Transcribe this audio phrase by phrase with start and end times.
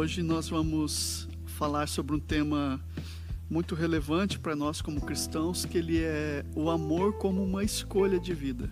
[0.00, 2.80] Hoje nós vamos falar sobre um tema
[3.50, 8.32] muito relevante para nós como cristãos, que ele é o amor como uma escolha de
[8.32, 8.70] vida.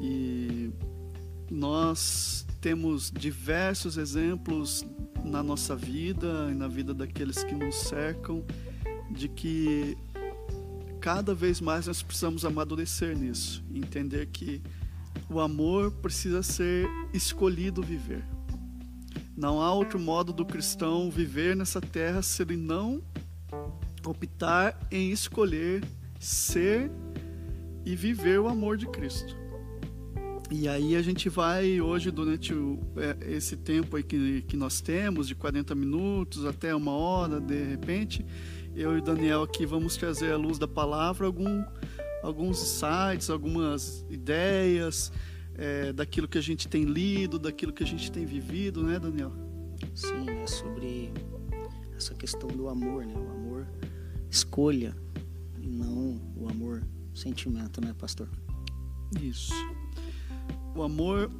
[0.00, 0.70] E
[1.50, 4.86] nós temos diversos exemplos
[5.22, 8.42] na nossa vida e na vida daqueles que nos cercam
[9.10, 9.98] de que
[10.98, 14.62] cada vez mais nós precisamos amadurecer nisso, entender que
[15.28, 18.24] o amor precisa ser escolhido viver.
[19.42, 23.02] Não há outro modo do cristão viver nessa terra se ele não
[24.06, 25.82] optar em escolher
[26.16, 26.88] ser
[27.84, 29.36] e viver o amor de Cristo.
[30.48, 32.54] E aí a gente vai hoje, durante
[32.96, 37.64] é, esse tempo aí que, que nós temos, de 40 minutos até uma hora, de
[37.64, 38.24] repente,
[38.76, 41.64] eu e Daniel aqui vamos trazer à luz da palavra algum,
[42.22, 45.10] alguns insights, algumas ideias,
[45.56, 49.32] é, daquilo que a gente tem lido, daquilo que a gente tem vivido, né, Daniel?
[49.94, 51.12] Sim, é sobre
[51.96, 53.14] essa questão do amor, né?
[53.14, 53.66] O amor
[54.30, 54.96] escolha
[55.58, 56.82] e não o amor
[57.14, 58.28] sentimento, né, pastor?
[59.20, 59.52] Isso.
[60.74, 61.30] O amor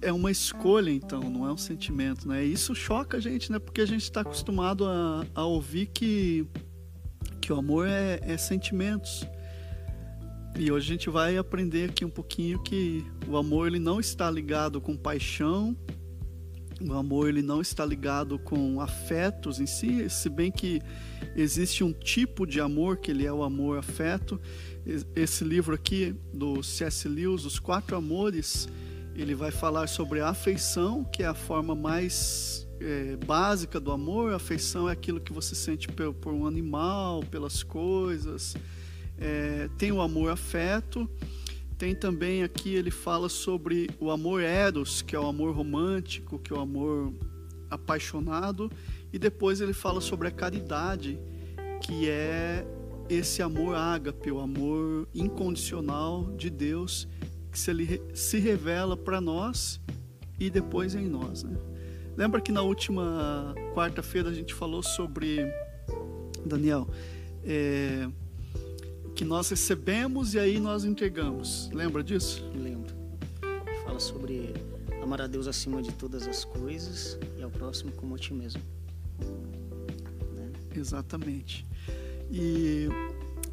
[0.00, 2.44] é uma escolha, então, não é um sentimento, né?
[2.44, 3.58] Isso choca a gente, né?
[3.58, 6.46] Porque a gente está acostumado a, a ouvir que,
[7.40, 9.26] que o amor é, é sentimentos.
[10.56, 14.30] E hoje a gente vai aprender aqui um pouquinho que o amor ele não está
[14.30, 15.76] ligado com paixão,
[16.80, 20.80] o amor ele não está ligado com afetos em si, se bem que
[21.36, 24.40] existe um tipo de amor que ele é o amor afeto.
[25.14, 27.08] Esse livro aqui do C.S.
[27.08, 28.68] Lewis, Os Quatro Amores,
[29.14, 34.32] ele vai falar sobre a afeição, que é a forma mais é, básica do amor.
[34.32, 38.54] A afeição é aquilo que você sente por, por um animal, pelas coisas
[39.20, 41.08] é, tem o amor afeto,
[41.76, 46.52] tem também aqui ele fala sobre o amor eros, que é o amor romântico, que
[46.52, 47.12] é o amor
[47.70, 48.70] apaixonado,
[49.12, 51.18] e depois ele fala sobre a caridade,
[51.82, 52.66] que é
[53.08, 57.08] esse amor ágape, o amor incondicional de Deus,
[57.50, 59.80] que se, ele, se revela para nós
[60.38, 61.42] e depois em nós.
[61.42, 61.56] Né?
[62.16, 65.38] Lembra que na última quarta-feira a gente falou sobre,
[66.44, 66.88] Daniel,
[67.44, 68.08] é,
[69.18, 71.68] que nós recebemos e aí nós entregamos.
[71.72, 72.48] Lembra disso?
[72.54, 72.94] Lembro.
[73.82, 74.54] Fala sobre
[75.02, 78.62] amar a Deus acima de todas as coisas e ao próximo como a ti mesmo.
[80.36, 80.52] Né?
[80.76, 81.66] Exatamente.
[82.30, 82.86] E,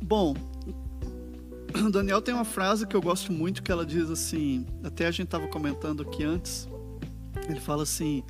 [0.03, 0.35] bom,
[1.91, 5.25] Daniel tem uma frase que eu gosto muito que ela diz assim, até a gente
[5.25, 6.69] estava comentando aqui antes,
[7.49, 8.23] ele fala assim,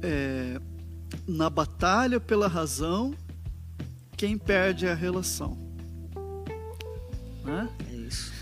[0.00, 0.58] é,
[1.28, 3.14] na batalha pela razão,
[4.16, 5.65] quem perde é a relação.
[7.46, 7.68] Né?
[7.88, 8.32] É isso.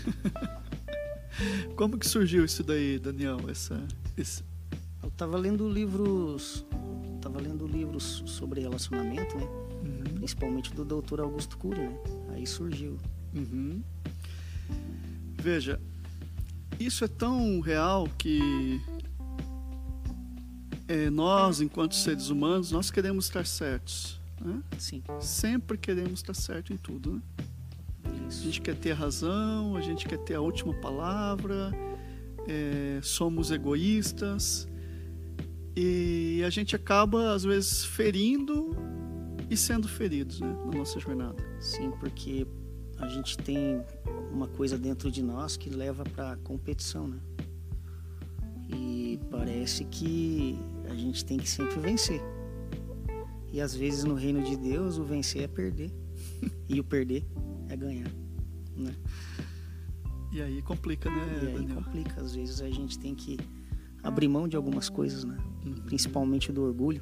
[1.75, 3.37] Como que surgiu isso daí, Daniel?
[3.49, 3.81] Essa,
[4.17, 4.43] esse...
[5.03, 6.65] Eu estava lendo livros,
[7.21, 9.43] tava lendo livros sobre relacionamento, né?
[9.43, 10.15] Uhum.
[10.15, 11.21] Principalmente do Dr.
[11.21, 11.97] Augusto Cury, né?
[12.29, 12.97] Aí surgiu.
[13.35, 13.83] Uhum.
[15.39, 15.79] Veja,
[16.79, 18.81] isso é tão real que
[20.87, 24.19] é, nós, enquanto seres humanos, nós queremos estar certos.
[24.41, 24.61] Né?
[24.77, 25.03] Sim.
[25.19, 27.13] Sempre queremos estar certo em tudo.
[27.13, 27.21] Né?
[28.39, 31.71] A gente quer ter a razão, a gente quer ter a última palavra,
[32.47, 34.67] é, somos egoístas
[35.75, 38.75] e a gente acaba, às vezes, ferindo
[39.49, 41.43] e sendo feridos né, na nossa jornada.
[41.59, 42.47] Sim, porque
[42.97, 43.81] a gente tem
[44.31, 47.19] uma coisa dentro de nós que leva para competição, né?
[48.69, 50.57] E parece que
[50.89, 52.21] a gente tem que sempre vencer.
[53.51, 55.91] E às vezes no reino de Deus o vencer é perder.
[56.69, 57.25] e o perder
[57.69, 58.11] é ganhar,
[58.75, 58.95] né?
[60.31, 61.39] E aí complica, né?
[61.41, 61.75] E aí Daniel?
[61.75, 62.21] complica.
[62.21, 63.37] Às vezes a gente tem que
[64.03, 65.37] abrir mão de algumas coisas, né?
[65.65, 65.75] Uhum.
[65.85, 67.01] Principalmente do orgulho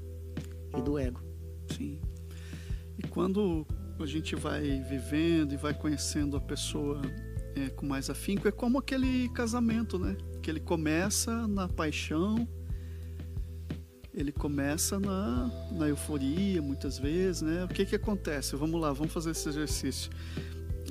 [0.78, 1.22] e do ego.
[1.76, 2.00] Sim.
[2.98, 3.66] E quando
[4.00, 7.02] a gente vai vivendo e vai conhecendo a pessoa
[7.56, 10.16] é, com mais afinco, é como aquele casamento, né?
[10.42, 12.48] Que ele começa na paixão,
[14.14, 17.64] ele começa na, na euforia, muitas vezes, né?
[17.64, 18.56] O que que acontece?
[18.56, 20.12] Vamos lá, vamos fazer esse exercício.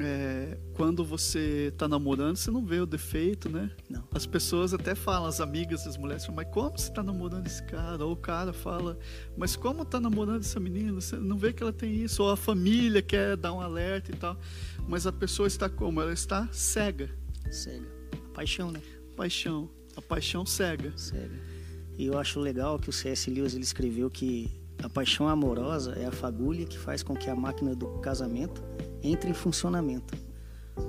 [0.00, 3.70] É, quando você está namorando, você não vê o defeito, né?
[3.90, 4.02] Não.
[4.14, 7.62] As pessoas até falam, as amigas das mulheres falam, mas como você está namorando esse
[7.64, 8.04] cara?
[8.04, 8.98] Ou o cara fala,
[9.36, 10.92] mas como está namorando essa menina?
[10.92, 12.22] Você não vê que ela tem isso?
[12.22, 14.38] Ou a família quer dar um alerta e tal.
[14.88, 16.00] Mas a pessoa está como?
[16.00, 17.10] Ela está cega.
[17.50, 17.86] Cega.
[18.14, 18.80] A paixão, né?
[19.14, 19.68] Paixão.
[19.94, 20.92] A paixão cega.
[20.96, 21.38] Cega.
[21.98, 23.30] E eu acho legal que o C.S.
[23.30, 24.50] Lewis ele escreveu que
[24.82, 28.62] a paixão amorosa é a fagulha que faz com que a máquina do casamento
[29.02, 30.16] entre em funcionamento.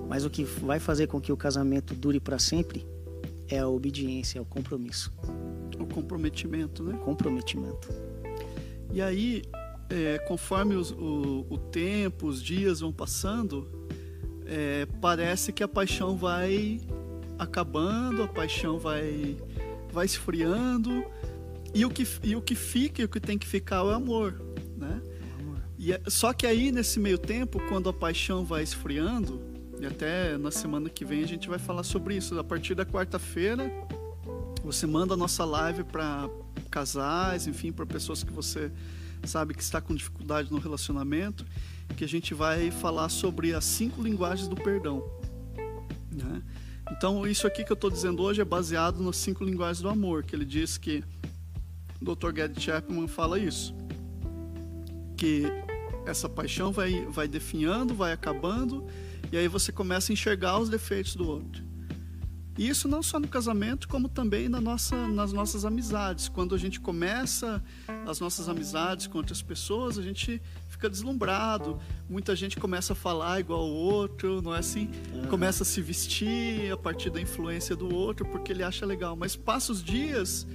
[0.07, 2.85] Mas o que vai fazer com que o casamento dure para sempre
[3.47, 5.11] é a obediência, é o compromisso.
[5.79, 6.97] O comprometimento, né?
[7.03, 7.89] Comprometimento.
[8.91, 9.41] E aí,
[9.89, 13.67] é, conforme os, o, o, tempo, os dias vão passando,
[14.45, 16.79] é, parece que a paixão vai
[17.37, 19.37] acabando, a paixão vai,
[19.91, 21.03] vai esfriando,
[21.73, 23.89] e o, que, e o que fica e o que tem que ficar é o
[23.89, 24.39] amor,
[24.77, 25.01] né?
[25.83, 29.41] E, é, só que aí, nesse meio tempo, quando a paixão vai esfriando,
[29.81, 32.85] e até na semana que vem a gente vai falar sobre isso, a partir da
[32.85, 33.69] quarta-feira,
[34.63, 36.29] você manda a nossa live para
[36.71, 38.71] casais, enfim, para pessoas que você
[39.25, 41.45] sabe que está com dificuldade no relacionamento,
[41.97, 45.03] que a gente vai falar sobre as cinco linguagens do perdão.
[46.09, 46.41] Né?
[46.91, 50.23] Então, isso aqui que eu estou dizendo hoje é baseado nas cinco linguagens do amor,
[50.23, 51.03] que ele diz que
[52.01, 52.33] o Dr.
[52.33, 53.75] Gerd Chapman fala isso,
[55.17, 55.43] que
[56.05, 58.85] essa paixão vai, vai definhando, vai acabando,
[59.31, 61.63] e aí você começa a enxergar os defeitos do outro.
[62.55, 66.29] E isso não só no casamento, como também na nossa, nas nossas amizades.
[66.29, 67.63] Quando a gente começa
[68.05, 70.39] as nossas amizades com outras pessoas, a gente
[70.69, 71.79] fica deslumbrado.
[72.07, 74.87] Muita gente começa a falar igual ao outro, não é assim?
[75.31, 79.15] Começa a se vestir a partir da influência do outro, porque ele acha legal.
[79.15, 80.45] Mas passa os dias,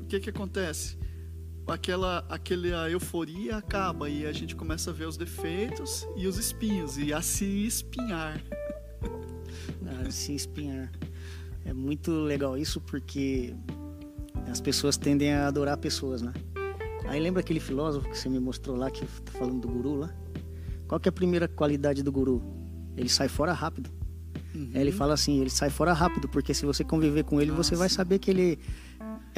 [0.00, 0.98] o que, que acontece?
[1.68, 6.96] Aquela, aquela euforia acaba e a gente começa a ver os defeitos e os espinhos,
[6.96, 8.42] e a se espinhar.
[10.10, 10.90] se espinhar.
[11.64, 13.54] É muito legal isso porque
[14.50, 16.32] as pessoas tendem a adorar pessoas, né?
[17.06, 20.14] Aí lembra aquele filósofo que você me mostrou lá, que tá falando do guru lá?
[20.86, 22.42] Qual que é a primeira qualidade do guru?
[22.96, 23.90] Ele sai fora rápido.
[24.54, 24.70] Uhum.
[24.74, 27.88] Ele fala assim, ele sai fora rápido, porque se você conviver com ele, você vai
[27.88, 28.58] saber que ele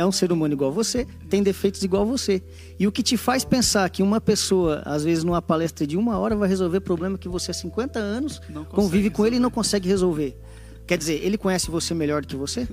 [0.01, 2.43] é um ser humano igual a você, tem defeitos igual a você.
[2.79, 6.19] E o que te faz pensar que uma pessoa, às vezes numa palestra de uma
[6.19, 9.29] hora, vai resolver problema que você há 50 anos convive com resolver.
[9.29, 10.37] ele e não consegue resolver.
[10.87, 12.67] Quer dizer, ele conhece você melhor do que você?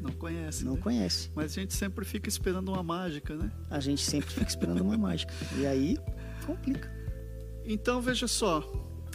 [0.00, 0.64] Não conhece.
[0.66, 0.80] Não né?
[0.82, 1.30] conhece.
[1.34, 3.50] Mas a gente sempre fica esperando uma mágica, né?
[3.70, 5.32] A gente sempre fica esperando uma mágica.
[5.58, 5.98] E aí
[6.46, 6.92] complica.
[7.64, 8.62] Então veja só.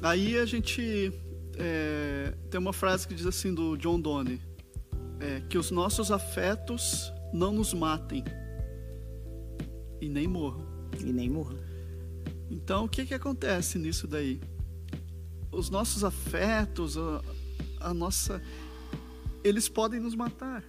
[0.02, 1.14] Aí a gente
[1.58, 4.42] é, tem uma frase que diz assim do John Donne:
[5.20, 8.24] é, que os nossos afetos não nos matem
[10.02, 10.66] e nem morram.
[11.00, 11.58] E nem morram.
[12.50, 14.42] Então o que que acontece nisso daí?
[15.52, 16.96] Os nossos afetos,
[17.80, 18.42] a nossa.
[19.44, 20.64] Eles podem nos matar.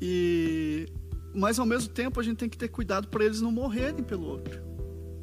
[0.00, 0.86] E
[1.34, 4.26] mas ao mesmo tempo a gente tem que ter cuidado para eles não morrerem pelo
[4.26, 4.60] outro.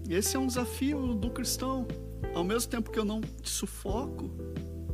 [0.09, 1.87] Esse é um desafio do cristão.
[2.33, 4.31] Ao mesmo tempo que eu não te sufoco,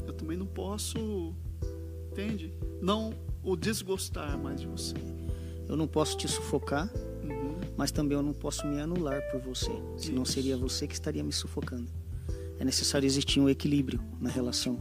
[0.06, 1.34] eu também não posso,
[2.12, 2.54] entende?
[2.82, 3.14] Não
[3.46, 4.96] o desgostar mais de você.
[5.68, 6.92] Eu não posso te sufocar,
[7.24, 7.56] uhum.
[7.78, 9.72] mas também eu não posso me anular por você.
[9.98, 10.34] Senão Isso.
[10.34, 11.88] seria você que estaria me sufocando.
[12.60, 14.80] É necessário existir um equilíbrio na relação.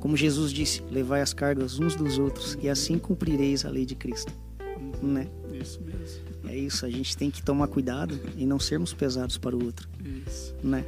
[0.00, 3.94] Como Jesus disse, levai as cargas uns dos outros e assim cumprireis a lei de
[3.94, 4.32] Cristo.
[4.60, 5.12] Uhum.
[5.12, 5.28] Né?
[5.52, 6.30] Isso mesmo.
[6.48, 9.88] É isso, a gente tem que tomar cuidado e não sermos pesados para o outro.
[10.26, 10.54] Isso.
[10.64, 10.84] Né?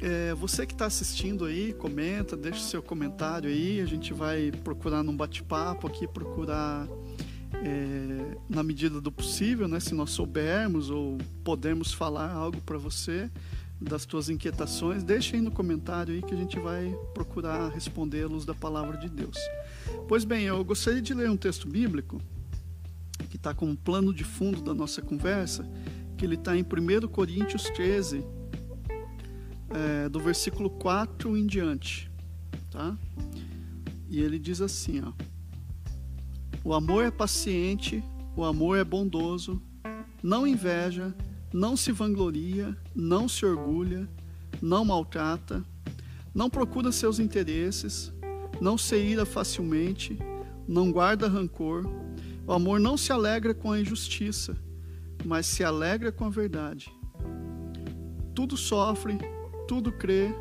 [0.00, 3.80] É, você que está assistindo aí, comenta, deixa o seu comentário aí.
[3.80, 6.86] A gente vai procurar num bate-papo aqui, procurar
[7.54, 9.80] é, na medida do possível, né?
[9.80, 13.30] Se nós soubermos ou podemos falar algo para você
[13.80, 18.54] das tuas inquietações, deixa aí no comentário aí que a gente vai procurar respondê-los da
[18.54, 19.36] palavra de Deus.
[20.08, 22.20] Pois bem, eu gostaria de ler um texto bíblico
[23.30, 25.68] que está como plano de fundo da nossa conversa,
[26.16, 28.24] que ele está em 1 Coríntios 13,
[29.70, 32.10] é, do versículo 4 em diante,
[32.70, 32.96] tá?
[34.08, 35.12] E ele diz assim, ó:
[36.64, 38.02] O amor é paciente,
[38.36, 39.60] o amor é bondoso,
[40.22, 41.14] não inveja,
[41.52, 44.08] não se vangloria, não se orgulha,
[44.60, 45.64] não maltrata,
[46.34, 48.12] não procura seus interesses,
[48.60, 50.18] não se ira facilmente,
[50.66, 51.84] não guarda rancor.
[52.46, 54.56] O amor não se alegra com a injustiça,
[55.24, 56.92] mas se alegra com a verdade.
[58.34, 59.18] Tudo sofre,
[59.66, 60.34] tudo crê,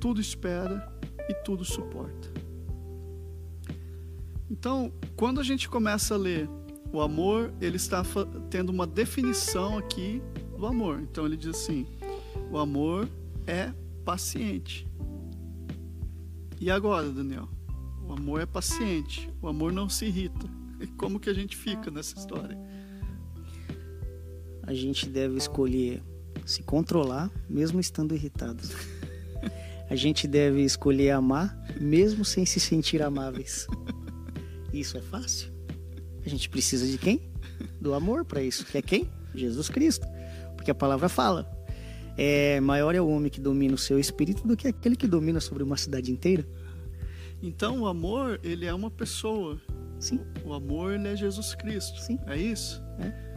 [0.00, 0.92] tudo espera
[1.28, 2.32] e tudo suporta.
[4.50, 6.48] Então, quando a gente começa a ler
[6.92, 8.02] o amor, ele está
[8.50, 10.22] tendo uma definição aqui
[10.58, 11.00] do amor.
[11.00, 11.86] Então ele diz assim:
[12.50, 13.08] o amor
[13.46, 13.72] é
[14.04, 14.86] paciente.
[16.60, 17.48] E agora, Daniel?
[18.06, 20.46] O amor é paciente, o amor não se irrita.
[20.80, 22.58] E como que a gente fica nessa história?
[24.62, 26.02] A gente deve escolher
[26.44, 28.62] se controlar, mesmo estando irritado.
[29.88, 33.66] A gente deve escolher amar, mesmo sem se sentir amáveis.
[34.72, 35.52] Isso é fácil?
[36.24, 37.30] A gente precisa de quem?
[37.80, 38.64] Do amor para isso.
[38.64, 39.10] Que é quem?
[39.34, 40.06] Jesus Cristo.
[40.56, 41.50] Porque a palavra fala.
[42.16, 45.40] É, maior é o homem que domina o seu espírito do que aquele que domina
[45.40, 46.46] sobre uma cidade inteira.
[47.42, 49.60] Então o amor, ele é uma pessoa.
[49.98, 50.20] Sim.
[50.44, 52.00] O amor ele é Jesus Cristo.
[52.00, 52.18] Sim.
[52.26, 52.82] É isso?
[52.98, 53.31] É.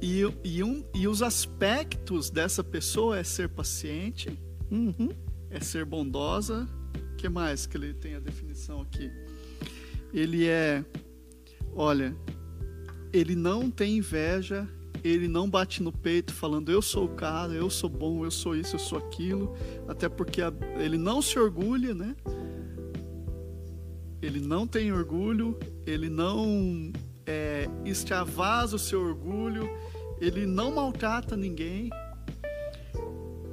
[0.00, 4.38] E, e, um, e os aspectos dessa pessoa é ser paciente,
[4.70, 5.10] Uhum.
[5.50, 6.68] é ser bondosa.
[7.12, 9.10] O que mais que ele tem a definição aqui?
[10.12, 10.84] Ele é,
[11.72, 12.14] olha,
[13.12, 14.68] ele não tem inveja,
[15.02, 18.54] ele não bate no peito falando eu sou o cara, eu sou bom, eu sou
[18.56, 19.54] isso, eu sou aquilo,
[19.88, 22.14] até porque a- ele não se orgulha, né?
[24.20, 26.92] Ele não tem orgulho, ele não
[27.26, 29.68] é, extravasa o seu orgulho,
[30.20, 31.90] ele não maltrata ninguém.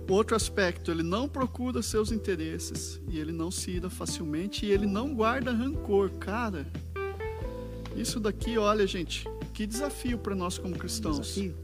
[0.09, 4.85] Outro aspecto, ele não procura seus interesses e ele não se ira facilmente e ele
[4.85, 6.09] não guarda rancor.
[6.11, 6.67] Cara,
[7.95, 11.17] isso daqui, olha, gente, que desafio para nós como cristãos.
[11.19, 11.55] Desafio.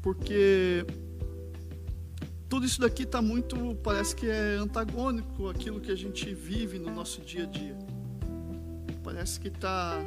[0.00, 0.86] Porque
[2.48, 6.90] tudo isso daqui está muito, parece que é antagônico àquilo que a gente vive no
[6.94, 7.76] nosso dia a dia.
[9.02, 10.00] Parece que está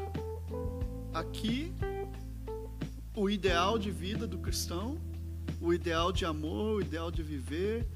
[1.13, 1.73] aqui
[3.15, 4.97] o ideal de vida do cristão,
[5.59, 7.87] o ideal de amor, o ideal de viver,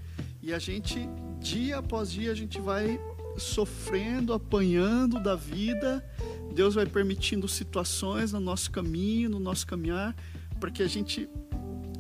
[0.41, 3.00] e a gente, dia após dia, a gente vai
[3.38, 6.03] sofrendo, apanhando da vida.
[6.53, 10.15] Deus vai permitindo situações no nosso caminho, no nosso caminhar,
[10.60, 11.27] para que a gente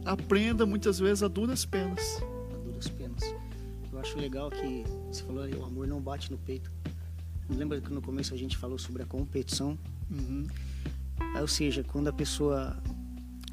[0.05, 2.21] aprenda muitas vezes a duras penas.
[2.53, 3.23] a duras penas.
[3.91, 6.71] Eu acho legal que você falou aí, o amor não bate no peito.
[7.49, 9.77] Lembra que no começo a gente falou sobre a competição?
[10.09, 10.45] Uhum.
[11.39, 12.77] Ou seja, quando a pessoa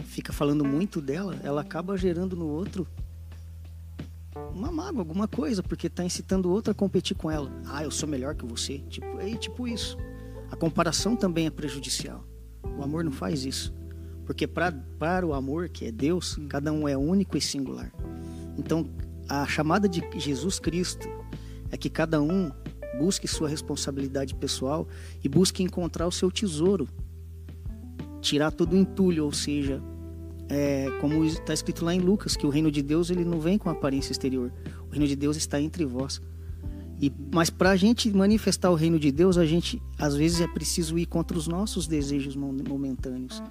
[0.04, 2.87] fica falando muito dela, ela acaba gerando no outro
[4.54, 7.50] uma mágoa, alguma coisa, porque está incitando o outro a competir com ela.
[7.66, 8.78] Ah, eu sou melhor que você.
[8.88, 9.97] Tipo, é tipo isso.
[10.50, 12.25] A comparação também é prejudicial.
[12.78, 13.75] O amor não faz isso.
[14.25, 17.92] Porque pra, para o amor, que é Deus, cada um é único e singular.
[18.57, 18.88] Então,
[19.28, 21.09] a chamada de Jesus Cristo
[21.71, 22.52] é que cada um
[22.99, 24.87] busque sua responsabilidade pessoal
[25.25, 26.88] e busque encontrar o seu tesouro.
[28.23, 29.83] Tirar todo o entulho, ou seja,
[30.49, 33.59] é, como está escrito lá em Lucas, que o reino de Deus ele não vem
[33.59, 34.50] com aparência exterior.
[34.88, 36.23] O reino de Deus está entre vós.
[37.00, 40.47] E, mas para a gente manifestar o reino de Deus, a gente às vezes é
[40.47, 43.43] preciso ir contra os nossos desejos mo- momentâneos.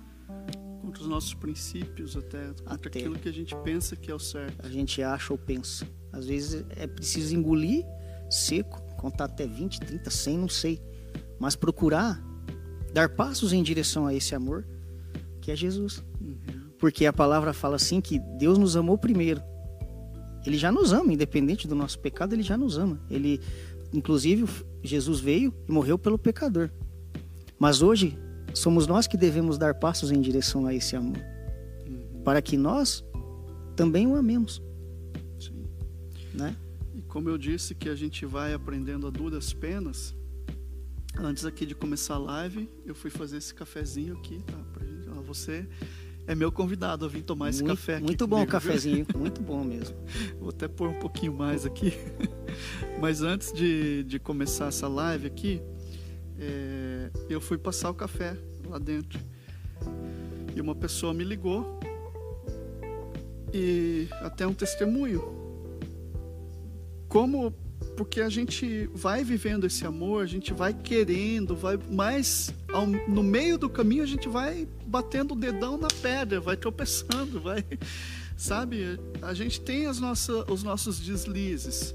[0.82, 3.00] Contra os nossos princípios, até contra Até.
[3.00, 4.66] aquilo que a gente pensa que é o certo.
[4.66, 5.86] A gente acha ou pensa.
[6.14, 7.86] Às vezes é preciso engolir
[8.30, 10.82] seco, contar até 20, 30, 100, não sei.
[11.38, 12.24] Mas procurar
[12.94, 14.66] dar passos em direção a esse amor,
[15.42, 16.04] que é Jesus.
[16.78, 19.42] Porque a palavra fala assim que Deus nos amou primeiro.
[20.46, 23.00] Ele já nos ama, independente do nosso pecado, ele já nos ama.
[23.10, 23.40] Ele,
[23.94, 24.46] inclusive,
[24.84, 26.70] Jesus veio e morreu pelo pecador.
[27.60, 28.18] Mas hoje
[28.54, 31.20] somos nós que devemos dar passos em direção a esse amor,
[32.24, 33.04] para que nós
[33.76, 34.62] também o amemos,
[35.40, 35.68] Sim.
[36.34, 36.56] né?
[36.96, 40.16] E como eu disse que a gente vai aprendendo a duras penas,
[41.18, 44.58] antes aqui de começar a live, eu fui fazer esse cafezinho aqui, tá?
[44.74, 44.86] Pra
[45.18, 45.68] ó, você
[46.28, 49.06] é meu convidado a vir tomar esse muito, café aqui Muito bom o comigo, cafezinho,
[49.16, 49.96] muito bom mesmo.
[50.40, 51.94] Vou até pôr um pouquinho mais aqui.
[53.00, 55.62] Mas antes de, de começar essa live aqui,
[56.40, 59.20] é, eu fui passar o café lá dentro.
[60.56, 61.80] E uma pessoa me ligou.
[63.54, 65.22] E até um testemunho.
[67.08, 67.54] Como
[67.98, 71.78] porque a gente vai vivendo esse amor, a gente vai querendo, vai
[72.74, 77.40] ao- no meio do caminho a gente vai batendo o dedão na pedra, vai tropeçando,
[77.42, 77.64] vai
[78.38, 79.00] sabe?
[79.22, 81.94] A gente tem as nossas, os nossos deslizes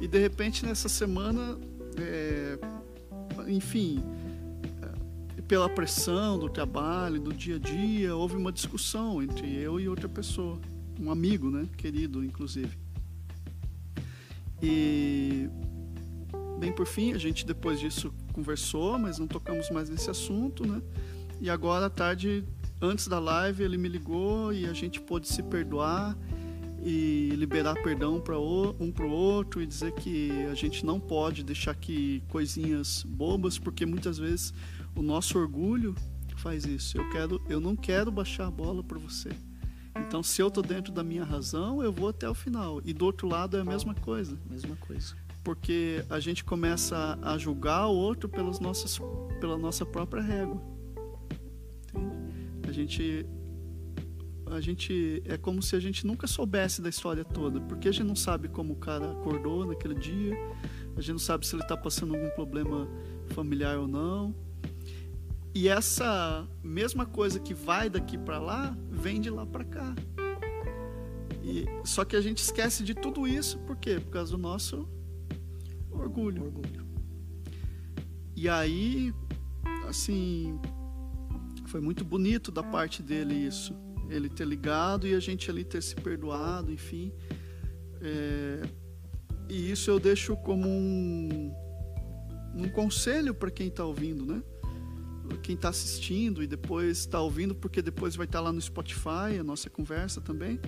[0.00, 1.58] e de repente nessa semana,
[1.96, 2.58] é,
[3.48, 4.02] enfim,
[5.36, 9.88] é, pela pressão do trabalho, do dia a dia, houve uma discussão entre eu e
[9.88, 10.58] outra pessoa,
[11.00, 12.78] um amigo, né, querido, inclusive.
[14.62, 15.48] E
[16.58, 20.82] bem por fim, a gente depois disso conversou, mas não tocamos mais nesse assunto, né?
[21.40, 22.44] E agora à tarde,
[22.80, 26.16] antes da live, ele me ligou e a gente pôde se perdoar
[26.82, 31.42] e liberar perdão para um para o outro e dizer que a gente não pode
[31.42, 34.52] deixar que coisinhas bobas, porque muitas vezes
[34.94, 35.94] o nosso orgulho
[36.40, 36.96] faz isso.
[36.98, 39.30] Eu quero, eu não quero baixar a bola para você.
[40.06, 42.80] Então, se eu tô dentro da minha razão, eu vou até o final.
[42.84, 45.14] E do outro lado é a mesma coisa Mesma coisa.
[45.44, 49.00] porque a gente começa a julgar o outro pelas nossas,
[49.40, 50.60] pela nossa própria régua.
[51.94, 52.68] Entende?
[52.68, 53.26] A gente,
[54.46, 58.06] a gente é como se a gente nunca soubesse da história toda, porque a gente
[58.06, 60.36] não sabe como o cara acordou naquele dia,
[60.96, 62.88] a gente não sabe se ele está passando algum problema
[63.30, 64.34] familiar ou não.
[65.54, 69.94] E essa mesma coisa que vai daqui para lá, vem de lá para cá.
[71.42, 73.98] E, só que a gente esquece de tudo isso, por quê?
[73.98, 74.88] Por causa do nosso
[75.90, 76.44] orgulho.
[76.44, 76.86] Orgulho.
[78.36, 79.12] E aí
[79.90, 80.58] assim,
[81.66, 83.74] foi muito bonito da parte dele isso.
[84.08, 87.12] Ele ter ligado e a gente ali ter se perdoado, enfim.
[88.00, 88.62] É,
[89.48, 91.54] e isso eu deixo como um,
[92.54, 94.42] um conselho para quem está ouvindo, né?
[95.38, 99.38] Quem está assistindo e depois está ouvindo, porque depois vai estar tá lá no Spotify
[99.38, 100.60] a nossa conversa também.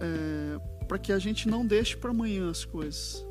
[0.00, 3.24] É, para que a gente não deixe para amanhã as coisas.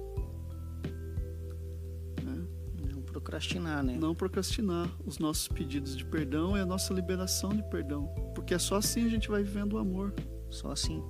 [2.94, 3.98] Não procrastinar, né?
[4.00, 8.08] Não procrastinar os nossos pedidos de perdão e a nossa liberação de perdão.
[8.36, 10.14] Porque é só assim a gente vai vivendo o amor.
[10.50, 11.04] Só assim.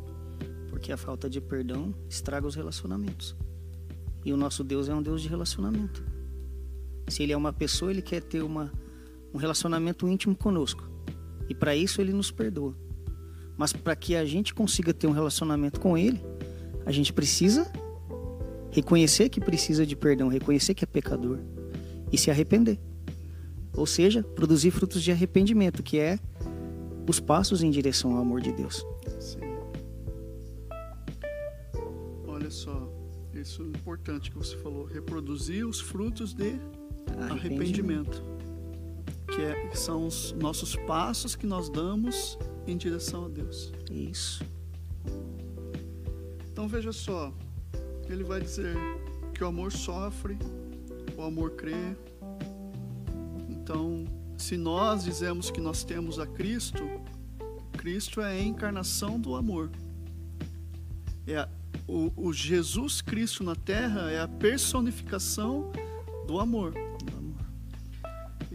[0.69, 3.35] Porque a falta de perdão estraga os relacionamentos.
[4.23, 6.03] E o nosso Deus é um Deus de relacionamento.
[7.07, 8.71] Se ele é uma pessoa, ele quer ter uma,
[9.37, 10.83] um relacionamento íntimo conosco.
[11.47, 12.75] E para isso ele nos perdoa.
[13.55, 16.19] Mas para que a gente consiga ter um relacionamento com ele,
[16.85, 17.71] a gente precisa
[18.71, 21.37] reconhecer que precisa de perdão, reconhecer que é pecador
[22.11, 22.79] e se arrepender.
[23.75, 26.19] Ou seja, produzir frutos de arrependimento, que é
[27.07, 28.83] os passos em direção ao amor de Deus.
[29.19, 29.39] Sim.
[32.25, 32.91] Olha só,
[33.35, 36.59] isso é importante que você falou, reproduzir os frutos de
[37.19, 38.36] arrependimento, arrependimento
[39.37, 43.71] que, é, que são os nossos passos que nós damos em direção a Deus.
[43.91, 44.43] Isso.
[46.51, 47.31] Então veja só,
[48.09, 48.75] ele vai dizer
[49.35, 50.35] que o amor sofre,
[51.15, 51.95] o amor crê.
[53.47, 54.05] Então,
[54.39, 56.83] se nós dizemos que nós temos a Cristo,
[57.73, 59.69] Cristo é a encarnação do amor.
[61.27, 61.49] É a,
[61.87, 65.71] o, o Jesus Cristo na terra é a personificação
[66.25, 66.86] do amor.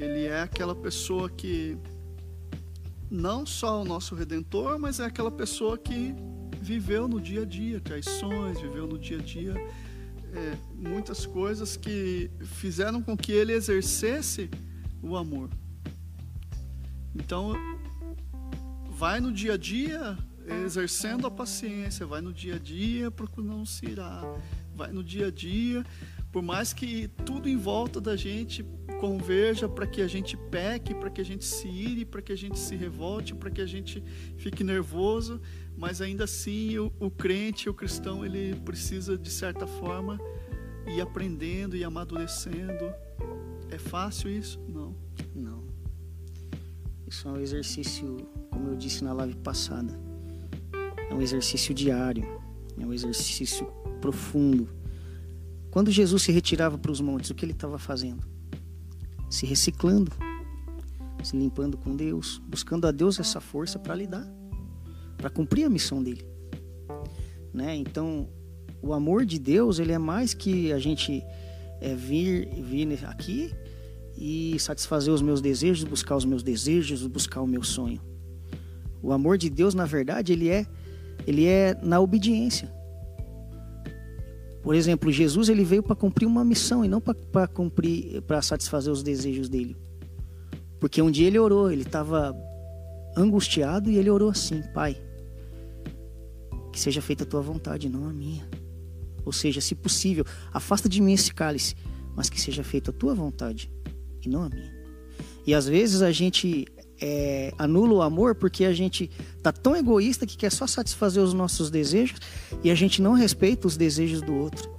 [0.03, 1.79] Ele é aquela pessoa que
[3.11, 6.15] não só o nosso redentor, mas é aquela pessoa que
[6.61, 9.55] viveu no dia a dia traições, viveu no dia a dia
[10.35, 14.51] é, muitas coisas que fizeram com que ele exercesse
[15.03, 15.51] o amor.
[17.15, 17.53] Então,
[18.91, 20.17] vai no dia a dia
[20.65, 24.25] exercendo a paciência, vai no dia a dia procurando não se irar,
[24.75, 25.85] vai no dia a dia,
[26.33, 28.65] por mais que tudo em volta da gente
[28.99, 32.37] converja para que a gente peque, para que a gente se ire, para que a
[32.37, 34.03] gente se revolte, para que a gente
[34.37, 35.41] fique nervoso,
[35.77, 40.19] mas ainda assim o, o crente, o cristão, ele precisa de certa forma
[40.87, 42.93] ir aprendendo e amadurecendo.
[43.71, 44.61] É fácil isso?
[44.69, 44.95] Não.
[45.35, 45.65] Não.
[47.07, 48.17] Isso é um exercício,
[48.51, 49.99] como eu disse na live passada,
[51.11, 52.41] é um exercício diário,
[52.81, 53.67] é um exercício
[54.01, 54.82] profundo.
[55.73, 58.33] Quando Jesus se retirava para os montes, o que ele estava fazendo?
[59.33, 60.13] se reciclando,
[61.25, 64.31] se limpando com Deus, buscando a Deus essa força para lidar,
[65.17, 66.23] para cumprir a missão dele.
[67.53, 67.75] Né?
[67.77, 68.29] Então,
[68.83, 71.25] o amor de Deus, ele é mais que a gente
[71.81, 73.51] é, vir, vir aqui
[74.15, 78.03] e satisfazer os meus desejos, buscar os meus desejos, buscar o meu sonho.
[79.03, 80.67] O amor de Deus, na verdade, ele é
[81.27, 82.71] ele é na obediência.
[84.63, 88.93] Por exemplo, Jesus ele veio para cumprir uma missão e não para cumprir, para satisfazer
[88.93, 89.77] os desejos dele.
[90.79, 92.35] Porque um dia ele orou, ele estava
[93.17, 94.97] angustiado e ele orou assim: Pai,
[96.73, 98.49] que seja feita a tua vontade, não a minha.
[99.25, 101.75] Ou seja, se possível, afasta de mim esse cálice,
[102.17, 103.71] mas que seja feita a tua vontade
[104.25, 104.73] e não a minha.
[105.47, 106.67] E às vezes a gente
[107.03, 109.11] é, anula o amor porque a gente
[109.43, 112.21] tá tão egoísta que quer só satisfazer os nossos desejos
[112.63, 114.71] e a gente não respeita os desejos do outro.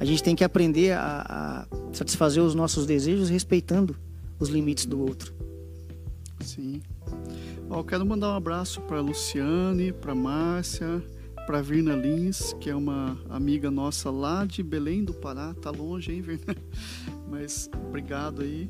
[0.00, 3.96] A gente tem que aprender a, a satisfazer os nossos desejos respeitando
[4.40, 5.32] os limites do outro.
[6.40, 6.80] Sim.
[7.70, 11.02] eu quero mandar um abraço para Luciane, para Márcia,
[11.46, 15.54] para Virna Lins, que é uma amiga nossa lá de Belém do Pará.
[15.54, 16.56] Tá longe, hein, Virna?
[17.30, 18.68] Mas obrigado aí.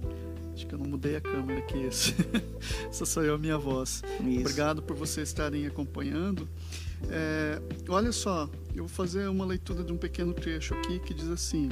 [0.54, 1.78] Acho que eu não mudei a câmera aqui.
[1.84, 2.14] Esse.
[2.88, 4.02] Essa sou eu, a minha voz.
[4.20, 4.40] Isso.
[4.40, 6.48] Obrigado por vocês estarem acompanhando.
[7.08, 11.28] É, olha só, eu vou fazer uma leitura de um pequeno trecho aqui que diz
[11.28, 11.70] assim: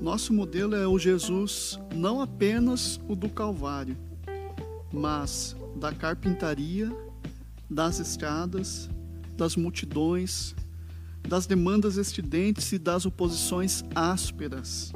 [0.00, 3.96] Nosso modelo é o Jesus, não apenas o do Calvário,
[4.92, 6.90] mas da carpintaria,
[7.68, 8.88] das estradas,
[9.36, 10.54] das multidões,
[11.28, 14.92] das demandas estridentes e das oposições ásperas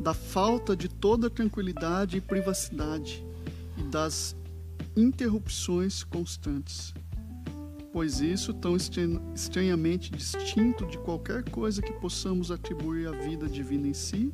[0.00, 3.24] da falta de toda tranquilidade e privacidade
[3.76, 4.36] e das
[4.96, 6.94] interrupções constantes.
[7.92, 8.76] Pois isso, tão
[9.34, 14.32] estranhamente distinto de qualquer coisa que possamos atribuir à vida divina em si,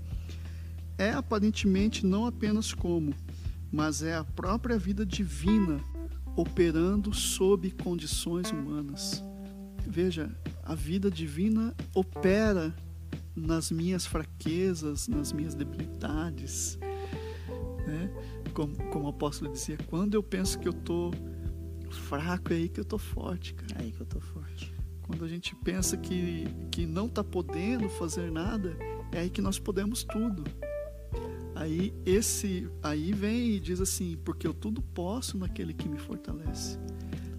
[0.99, 3.15] é aparentemente não apenas como,
[3.71, 5.81] mas é a própria vida divina
[6.37, 9.23] operando sob condições humanas.
[9.87, 10.31] Veja,
[10.63, 12.75] a vida divina opera
[13.35, 16.79] nas minhas fraquezas, nas minhas debilidades.
[17.87, 18.11] Né?
[18.53, 21.11] Como, como o apóstolo dizia, quando eu penso que eu tô
[21.91, 23.81] fraco, é aí que eu tô forte, cara.
[23.81, 24.73] É aí que eu tô forte.
[25.03, 28.77] Quando a gente pensa que, que não tá podendo fazer nada,
[29.11, 30.45] é aí que nós podemos tudo.
[31.55, 36.79] Aí esse aí vem e diz assim, porque eu tudo posso naquele que me fortalece.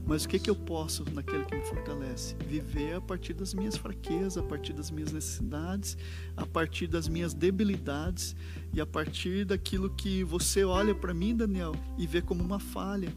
[0.05, 2.35] Mas o que, que eu posso naquele que me fortalece?
[2.45, 5.97] Viver a partir das minhas fraquezas, a partir das minhas necessidades,
[6.35, 8.35] a partir das minhas debilidades
[8.73, 13.13] e a partir daquilo que você olha para mim, Daniel, e vê como uma falha.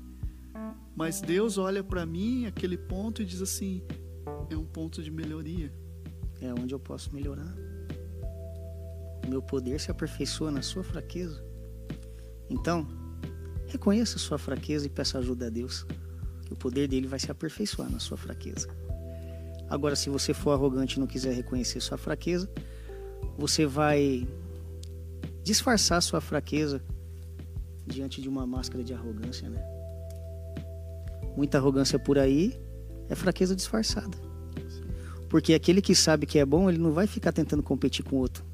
[0.95, 3.83] Mas Deus olha para mim aquele ponto e diz assim:
[4.49, 5.73] é um ponto de melhoria.
[6.41, 7.53] É onde eu posso melhorar.
[9.27, 11.45] O meu poder se aperfeiçoa na sua fraqueza.
[12.49, 12.87] Então,
[13.67, 15.85] reconheça sua fraqueza e peça ajuda a Deus
[16.47, 18.69] que o poder dele vai se aperfeiçoar na sua fraqueza.
[19.69, 22.49] Agora, se você for arrogante e não quiser reconhecer sua fraqueza,
[23.37, 24.27] você vai
[25.43, 26.83] disfarçar sua fraqueza
[27.85, 29.63] diante de uma máscara de arrogância, né?
[31.37, 32.59] Muita arrogância por aí
[33.09, 34.17] é fraqueza disfarçada.
[35.29, 38.45] Porque aquele que sabe que é bom, ele não vai ficar tentando competir com outro,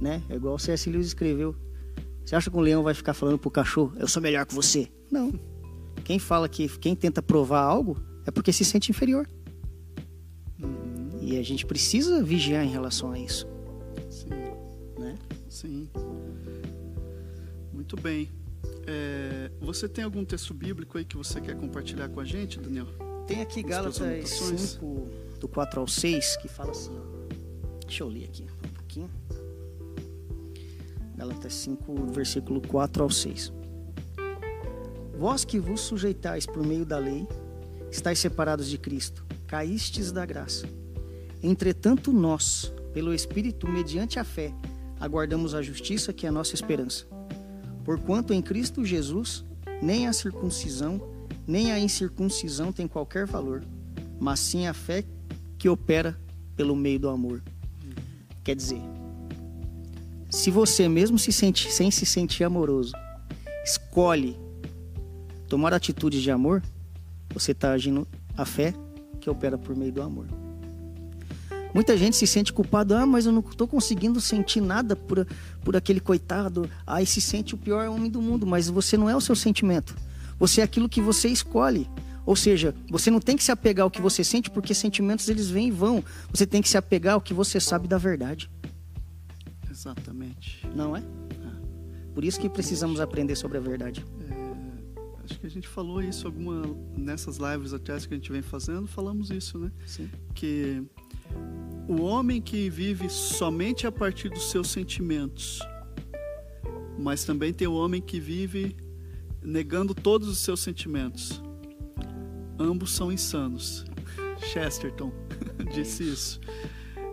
[0.00, 0.22] né?
[0.30, 0.88] É igual o C.S.
[0.88, 1.54] Lewis escreveu.
[2.24, 4.88] Você acha que um leão vai ficar falando pro cachorro, eu sou melhor que você?
[5.10, 5.32] Não.
[6.10, 7.96] Quem fala que quem tenta provar algo
[8.26, 9.28] é porque se sente inferior.
[10.60, 11.20] Uhum.
[11.22, 13.46] E a gente precisa vigiar em relação a isso.
[14.10, 14.30] Sim.
[14.98, 15.16] Né?
[15.48, 15.88] Sim.
[17.72, 18.28] Muito bem.
[18.88, 22.88] É, você tem algum texto bíblico aí que você quer compartilhar com a gente, Daniel?
[23.28, 26.98] Tem aqui Gálatas 5, do 4 ao 6, que fala assim.
[27.86, 29.10] Deixa eu ler aqui um pouquinho.
[31.16, 33.59] Gálatas 5, versículo 4 ao 6.
[35.20, 37.28] Vós que vos sujeitais por meio da lei,
[37.90, 40.66] estáis separados de Cristo, caístes da graça.
[41.42, 44.50] Entretanto, nós, pelo Espírito, mediante a fé,
[44.98, 47.04] aguardamos a justiça que é a nossa esperança.
[47.84, 49.44] Porquanto em Cristo Jesus,
[49.82, 50.98] nem a circuncisão,
[51.46, 53.62] nem a incircuncisão tem qualquer valor,
[54.18, 55.04] mas sim a fé
[55.58, 56.18] que opera
[56.56, 57.42] pelo meio do amor.
[58.42, 58.80] Quer dizer,
[60.30, 62.94] se você mesmo se sente, sem se sentir amoroso,
[63.62, 64.48] escolhe
[65.50, 66.62] tomar atitudes de amor,
[67.34, 68.72] você está agindo a fé
[69.20, 70.26] que opera por meio do amor.
[71.74, 75.26] Muita gente se sente culpado, ah, mas eu não estou conseguindo sentir nada por,
[75.62, 76.70] por aquele coitado.
[76.86, 79.94] Aí se sente o pior homem do mundo, mas você não é o seu sentimento.
[80.38, 81.88] Você é aquilo que você escolhe.
[82.24, 85.50] Ou seja, você não tem que se apegar ao que você sente, porque sentimentos eles
[85.50, 86.02] vêm e vão.
[86.32, 88.50] Você tem que se apegar ao que você sabe da verdade.
[89.68, 90.66] Exatamente.
[90.74, 91.02] Não é?
[92.14, 94.04] Por isso que precisamos aprender sobre a verdade.
[95.30, 96.62] Acho que a gente falou isso alguma
[96.96, 99.70] nessas lives atrás que a gente vem fazendo, falamos isso, né?
[99.86, 100.10] Sim.
[100.34, 100.82] Que
[101.88, 105.60] o homem que vive somente a partir dos seus sentimentos,
[106.98, 108.76] mas também tem o homem que vive
[109.40, 111.40] negando todos os seus sentimentos.
[112.58, 113.84] Ambos são insanos.
[114.52, 115.12] Chesterton
[115.72, 116.40] disse isso.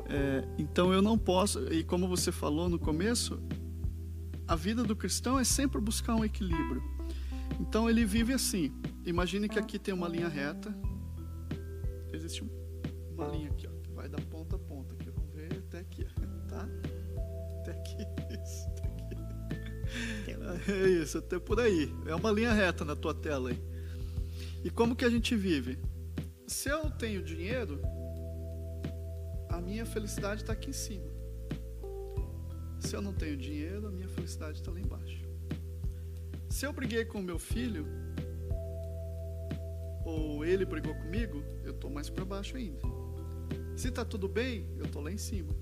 [0.10, 3.40] É, então eu não posso, e como você falou no começo,
[4.48, 6.97] a vida do cristão é sempre buscar um equilíbrio.
[7.60, 8.72] Então ele vive assim.
[9.06, 10.74] Imagine que aqui tem uma linha reta.
[12.14, 12.44] Existe
[13.12, 14.94] uma linha aqui, ó, que vai da ponta a ponta.
[14.94, 15.10] Aqui.
[15.10, 16.06] Vamos ver até aqui,
[16.48, 16.68] tá?
[17.62, 17.98] Até aqui,
[18.44, 18.98] isso, até aqui.
[20.72, 21.94] É isso, até por aí.
[22.06, 23.60] É uma linha reta na tua tela aí.
[24.64, 25.78] E como que a gente vive?
[26.48, 27.82] Se eu tenho dinheiro,
[29.50, 31.06] a minha felicidade está aqui em cima.
[32.80, 35.17] Se eu não tenho dinheiro, a minha felicidade está lá embaixo.
[36.58, 37.86] Se eu briguei com o meu filho,
[40.04, 42.82] ou ele brigou comigo, eu estou mais para baixo ainda.
[43.76, 45.54] Se está tudo bem, eu estou lá em cima.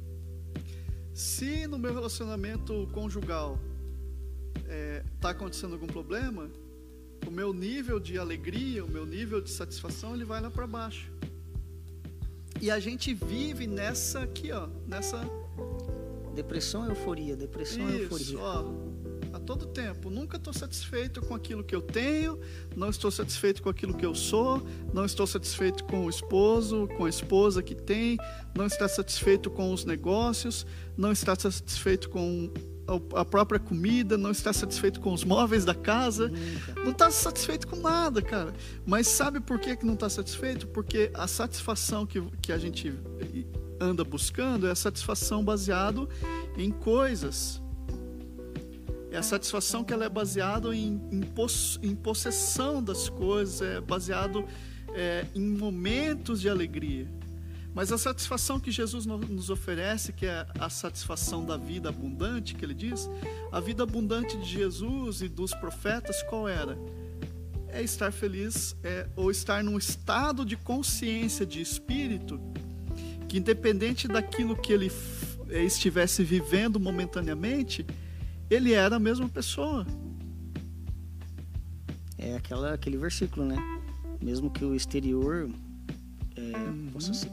[1.14, 3.60] Se no meu relacionamento conjugal
[4.56, 6.50] está é, tá acontecendo algum problema,
[7.28, 11.12] o meu nível de alegria, o meu nível de satisfação, ele vai lá para baixo.
[12.62, 15.22] E a gente vive nessa aqui, ó, nessa
[16.34, 18.40] depressão, euforia, depressão, Isso, euforia.
[18.40, 18.85] Ó,
[19.40, 20.10] todo tempo.
[20.10, 22.40] Nunca estou satisfeito com aquilo que eu tenho,
[22.76, 27.06] não estou satisfeito com aquilo que eu sou, não estou satisfeito com o esposo, com
[27.06, 28.18] a esposa que tem,
[28.56, 30.66] não está satisfeito com os negócios,
[30.98, 32.52] não está satisfeito com
[33.16, 36.32] a própria comida, não está satisfeito com os móveis da casa,
[36.84, 38.54] não está satisfeito com nada, cara.
[38.86, 40.68] Mas sabe por que, que não está satisfeito?
[40.68, 42.94] Porque a satisfação que, que a gente
[43.80, 46.08] anda buscando é a satisfação baseado
[46.58, 47.62] em coisas
[49.16, 53.80] é a satisfação que ela é baseada em, em, poss, em possessão das coisas, é
[53.80, 54.46] baseado
[54.94, 57.08] é, em momentos de alegria.
[57.74, 62.64] Mas a satisfação que Jesus nos oferece, que é a satisfação da vida abundante, que
[62.64, 63.10] ele diz,
[63.52, 66.78] a vida abundante de Jesus e dos profetas, qual era?
[67.70, 72.40] É estar feliz, é, ou estar num estado de consciência, de espírito,
[73.28, 74.92] que independente daquilo que ele
[75.66, 77.86] estivesse vivendo momentaneamente,
[78.50, 79.86] ele era a mesma pessoa.
[82.18, 83.58] É aquela, aquele versículo, né?
[84.22, 85.50] Mesmo que o exterior
[86.36, 86.90] é, uhum.
[86.92, 87.30] possa se,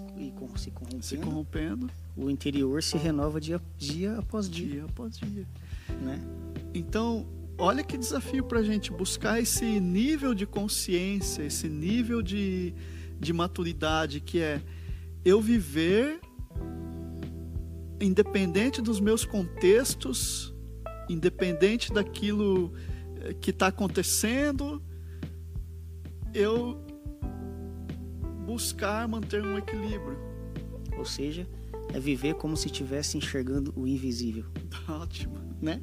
[0.57, 4.67] se, corrompendo, se corrompendo, o interior se renova dia, dia após dia.
[4.67, 5.47] Dia após dia.
[6.01, 6.21] Né?
[6.75, 7.27] Então,
[7.59, 12.75] olha que desafio para a gente buscar esse nível de consciência, esse nível de,
[13.21, 14.61] de maturidade que é
[15.25, 16.21] eu viver
[18.01, 20.52] independente dos meus contextos,
[21.13, 22.73] independente daquilo
[23.21, 24.83] eh, que está acontecendo,
[26.35, 26.85] eu
[28.45, 30.19] buscar manter um equilíbrio.
[30.97, 31.49] Ou seja,
[31.93, 34.45] é viver como se estivesse enxergando o invisível.
[34.89, 35.39] Ótimo.
[35.61, 35.81] Né?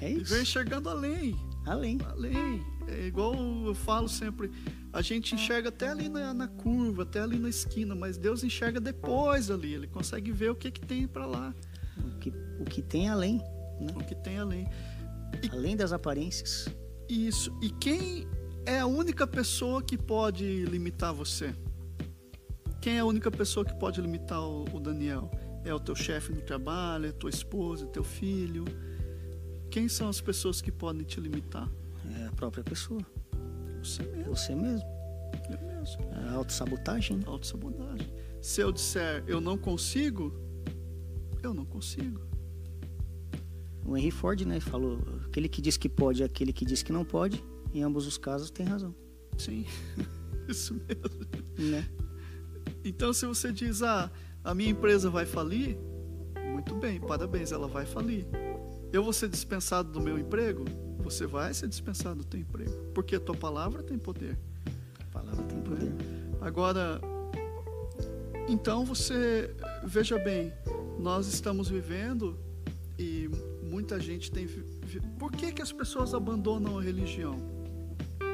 [0.00, 0.24] É isso.
[0.24, 1.36] Viver enxergando além.
[1.64, 1.98] Além.
[2.04, 2.64] Além.
[2.88, 4.50] É igual eu falo sempre,
[4.92, 8.80] a gente enxerga até ali na, na, curva, até ali na esquina, mas Deus enxerga
[8.80, 11.54] depois ali, ele consegue ver o que, que tem para lá.
[11.98, 13.42] O que, o que tem além.
[13.80, 13.92] Né?
[13.94, 14.68] O que tem além.
[15.42, 16.68] E, além das aparências.
[17.08, 17.56] Isso.
[17.62, 18.26] E quem
[18.64, 21.54] é a única pessoa que pode limitar você?
[22.80, 25.30] Quem é a única pessoa que pode limitar o, o Daniel?
[25.64, 28.64] É o teu chefe no trabalho, é tua esposa, é teu filho?
[29.70, 31.68] Quem são as pessoas que podem te limitar?
[32.20, 33.00] É a própria pessoa.
[33.82, 34.36] Você mesmo.
[34.36, 34.86] Você mesmo.
[35.50, 36.02] Eu mesmo.
[36.12, 37.20] É autossabotagem.
[37.26, 38.12] Autossabotagem.
[38.40, 40.32] Se eu disser eu não consigo,
[41.42, 42.25] eu não consigo.
[43.86, 46.92] O Henry Ford, né, falou, aquele que diz que pode e aquele que diz que
[46.92, 48.94] não pode, em ambos os casos tem razão.
[49.38, 49.64] Sim,
[50.48, 51.70] isso mesmo.
[51.70, 51.88] Né?
[52.84, 54.10] Então, se você diz, ah,
[54.42, 55.78] a minha empresa vai falir,
[56.52, 58.26] muito bem, parabéns, ela vai falir.
[58.92, 60.64] Eu vou ser dispensado do meu emprego?
[61.00, 64.36] Você vai ser dispensado do teu emprego, porque a tua palavra tem poder.
[65.00, 65.92] A palavra tem poder.
[66.40, 67.00] Agora,
[68.48, 70.52] então você, veja bem,
[70.98, 72.38] nós estamos vivendo
[72.98, 73.28] e
[73.66, 74.46] muita gente tem.
[75.18, 77.36] Por que, que as pessoas abandonam a religião?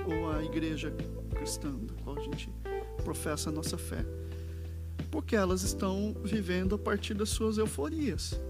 [0.07, 0.95] Ou a igreja
[1.35, 2.51] cristã, da qual a gente
[3.05, 4.05] professa a nossa fé?
[5.13, 8.41] porque elas estão vivendo a partir das suas euforias.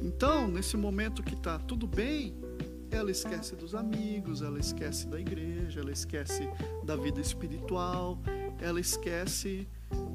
[0.00, 2.32] Então, nesse momento que está tudo bem,
[2.92, 6.48] ela esquece dos amigos, ela esquece da igreja, ela esquece
[6.84, 8.22] da vida espiritual,
[8.60, 9.68] ela esquece,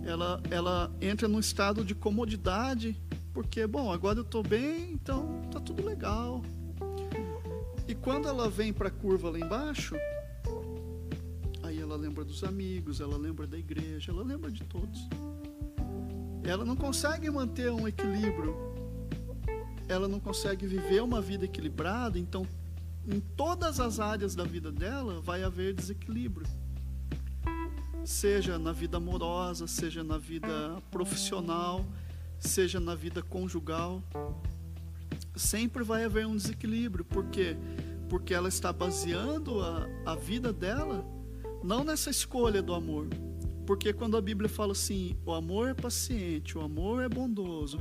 [0.06, 2.96] ela, ela entra num estado de comodidade,
[3.34, 6.42] porque, bom, agora eu estou bem, então tá tudo legal.
[7.88, 9.96] E quando ela vem para a curva lá embaixo,
[11.64, 15.08] aí ela lembra dos amigos, ela lembra da igreja, ela lembra de todos
[16.44, 18.56] ela não consegue manter um equilíbrio,
[19.88, 22.48] ela não consegue viver uma vida equilibrada, então
[23.08, 26.48] em todas as áreas da vida dela vai haver desequilíbrio.
[28.04, 31.86] Seja na vida amorosa, seja na vida profissional,
[32.42, 34.04] seja na vida conjugal,
[35.36, 37.56] sempre vai haver um desequilíbrio, por quê?
[38.10, 41.06] Porque ela está baseando a, a vida dela
[41.64, 43.08] não nessa escolha do amor,
[43.66, 47.80] porque quando a Bíblia fala assim, o amor é paciente, o amor é bondoso.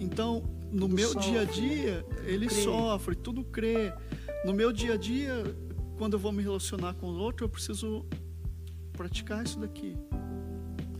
[0.00, 0.42] Então,
[0.72, 2.62] no tudo meu sofre, dia a dia, ele crê.
[2.62, 3.92] sofre, tudo crê.
[4.44, 5.44] No meu dia a dia,
[5.98, 8.06] quando eu vou me relacionar com o outro, eu preciso
[8.94, 9.96] praticar isso daqui.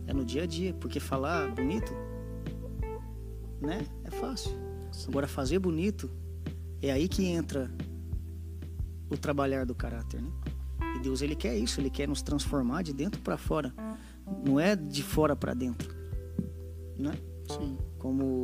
[0.05, 1.93] É no dia a dia, porque falar bonito,
[3.61, 3.85] né?
[4.03, 4.51] É fácil.
[4.91, 5.09] Sim.
[5.09, 6.09] Agora fazer bonito
[6.81, 7.71] é aí que entra
[9.09, 10.31] o trabalhar do caráter, né?
[10.95, 13.73] E Deus ele quer isso, ele quer nos transformar de dentro para fora.
[14.45, 15.95] Não é de fora para dentro.
[16.97, 17.13] Né?
[17.47, 17.77] Sim.
[17.97, 18.43] Como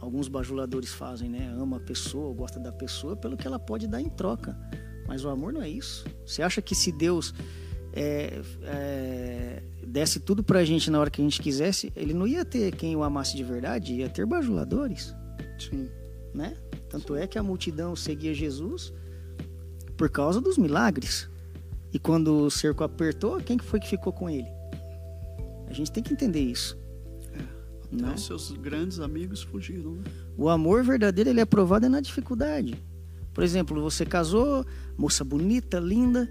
[0.00, 1.48] alguns bajuladores fazem, né?
[1.56, 4.58] Ama a pessoa, gosta da pessoa pelo que ela pode dar em troca.
[5.06, 6.04] Mas o amor não é isso.
[6.26, 7.34] Você acha que se Deus
[7.92, 12.44] é, é, desse tudo pra gente na hora que a gente quisesse, ele não ia
[12.44, 15.14] ter quem o amasse de verdade, ia ter bajuladores.
[15.58, 15.88] Sim.
[16.34, 16.56] Né?
[16.88, 18.92] Tanto é que a multidão seguia Jesus
[19.96, 21.28] por causa dos milagres.
[21.92, 24.48] E quando o cerco apertou, quem foi que ficou com ele?
[25.68, 26.78] A gente tem que entender isso.
[27.34, 28.14] É, né?
[28.14, 29.92] os seus grandes amigos fugiram.
[29.92, 30.04] Né?
[30.36, 32.74] O amor verdadeiro ele é provado na dificuldade.
[33.34, 34.64] Por exemplo, você casou,
[34.96, 36.30] moça bonita, linda,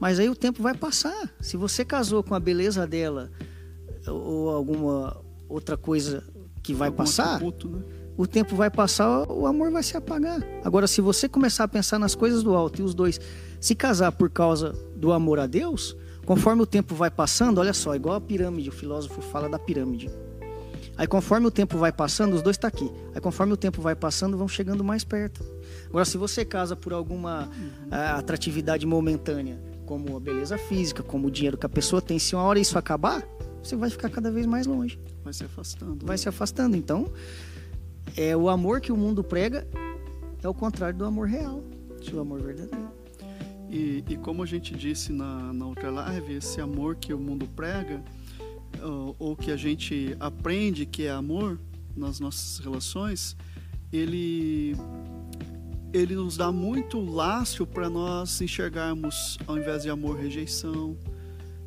[0.00, 1.30] mas aí o tempo vai passar.
[1.40, 3.30] Se você casou com a beleza dela
[4.08, 5.16] ou alguma
[5.48, 6.24] outra coisa
[6.62, 7.82] que vai Algum passar, atributo, né?
[8.16, 10.40] o tempo vai passar, o amor vai se apagar.
[10.64, 13.20] Agora, se você começar a pensar nas coisas do alto e os dois
[13.60, 17.94] se casar por causa do amor a Deus, conforme o tempo vai passando, olha só,
[17.94, 20.10] igual a pirâmide, o filósofo fala da pirâmide.
[20.96, 22.90] Aí conforme o tempo vai passando, os dois estão tá aqui.
[23.14, 25.42] Aí conforme o tempo vai passando, vão chegando mais perto.
[25.88, 27.88] Agora, se você casa por alguma uhum.
[27.90, 29.58] atratividade momentânea,
[29.90, 32.78] como a beleza física, como o dinheiro que a pessoa tem, se uma hora isso
[32.78, 33.26] acabar,
[33.60, 35.00] você vai ficar cada vez mais longe.
[35.24, 36.06] Vai se afastando.
[36.06, 36.76] Vai se afastando.
[36.76, 37.12] Então,
[38.16, 39.66] é o amor que o mundo prega
[40.44, 41.64] é o contrário do amor real,
[42.08, 42.88] do amor verdadeiro.
[43.68, 47.48] E, e como a gente disse na, na outra live, esse amor que o mundo
[47.56, 48.00] prega,
[48.80, 51.58] ou, ou que a gente aprende que é amor
[51.96, 53.36] nas nossas relações,
[53.92, 54.76] ele
[55.92, 60.96] ele nos dá muito laço para nós enxergarmos, ao invés de amor, rejeição,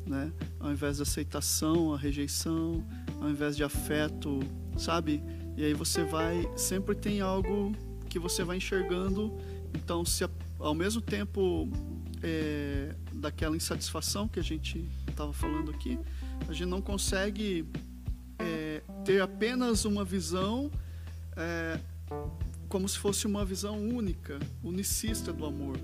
[0.06, 0.32] né?
[0.58, 2.84] Ao invés de aceitação, a rejeição,
[3.20, 4.40] ao invés de afeto,
[4.76, 5.22] sabe?
[5.56, 7.72] E aí você vai, sempre tem algo
[8.08, 9.32] que você vai enxergando.
[9.74, 11.68] Então, se ao mesmo tempo
[12.22, 15.98] é, daquela insatisfação que a gente estava falando aqui,
[16.48, 17.66] a gente não consegue
[18.38, 20.70] é, ter apenas uma visão
[21.36, 21.78] é,
[22.74, 25.78] como se fosse uma visão única, unicista do amor,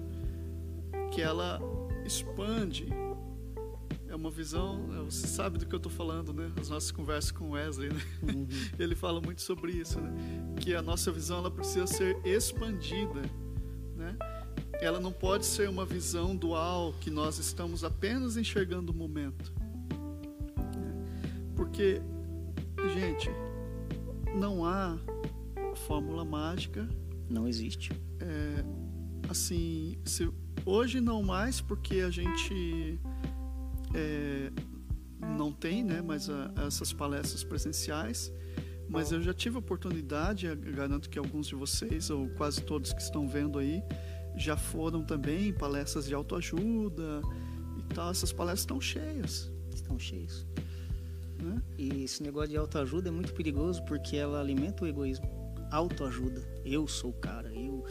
[1.12, 1.60] que ela
[2.04, 2.88] expande.
[4.08, 6.50] É uma visão, você sabe do que eu estou falando, né?
[6.60, 8.00] As nossas conversas com Wesley, né?
[8.24, 8.48] Uhum.
[8.76, 10.12] Ele fala muito sobre isso, né?
[10.60, 13.22] Que a nossa visão ela precisa ser expandida,
[13.96, 14.16] né?
[14.80, 19.52] Ela não pode ser uma visão dual que nós estamos apenas enxergando o momento.
[21.54, 22.02] Porque,
[22.96, 23.30] gente,
[24.34, 24.98] não há
[25.90, 26.88] fórmula mágica.
[27.28, 27.90] Não existe.
[28.20, 28.64] É,
[29.28, 30.30] assim, se,
[30.64, 33.00] hoje não mais porque a gente
[33.92, 34.52] é,
[35.36, 38.32] não tem, né, mais a, essas palestras presenciais.
[38.88, 43.28] Mas eu já tive oportunidade, garanto que alguns de vocês ou quase todos que estão
[43.28, 43.82] vendo aí
[44.36, 47.20] já foram também palestras de autoajuda
[47.78, 48.12] e tal.
[48.12, 49.50] Essas palestras estão cheias.
[49.74, 50.46] Estão cheias.
[51.42, 51.60] Né?
[51.76, 55.39] E esse negócio de autoajuda é muito perigoso porque ela alimenta o egoísmo.
[55.70, 56.42] Autoajuda.
[56.64, 57.84] Eu sou o cara, eu.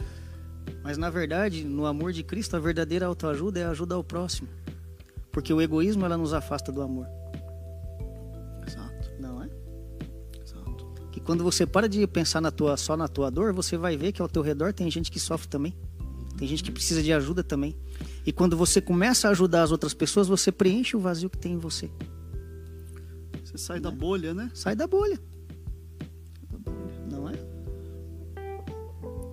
[0.82, 4.48] Mas na verdade, no amor de Cristo, a verdadeira autoajuda é ajudar o próximo.
[5.32, 7.06] Porque o egoísmo ela nos afasta do amor.
[8.66, 9.12] Exato.
[9.18, 9.50] Não é?
[10.42, 10.92] Exato.
[11.12, 14.12] Que quando você para de pensar na tua, só na tua dor, você vai ver
[14.12, 15.76] que ao teu redor tem gente que sofre também.
[16.36, 17.76] Tem gente que precisa de ajuda também.
[18.24, 21.52] E quando você começa a ajudar as outras pessoas, você preenche o vazio que tem
[21.52, 21.90] em você.
[23.44, 24.50] Você sai da bolha, né?
[24.54, 25.20] Sai da bolha.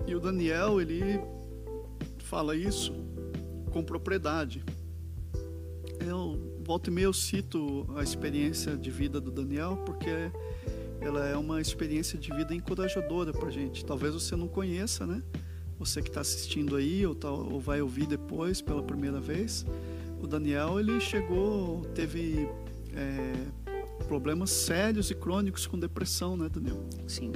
[0.08, 1.20] E o Daniel, ele
[2.20, 2.94] fala isso
[3.72, 4.64] com propriedade.
[6.00, 10.32] Eu volto e meio eu cito a experiência de vida do Daniel porque
[11.02, 13.86] ela é uma experiência de vida encorajadora para gente.
[13.86, 15.22] Talvez você não conheça, né?
[15.78, 19.66] Você que está assistindo aí ou, tá, ou vai ouvir depois pela primeira vez,
[20.22, 22.50] o Daniel ele chegou, teve
[22.94, 26.84] é, problemas sérios e crônicos com depressão, né, Daniel?
[27.08, 27.32] Sim.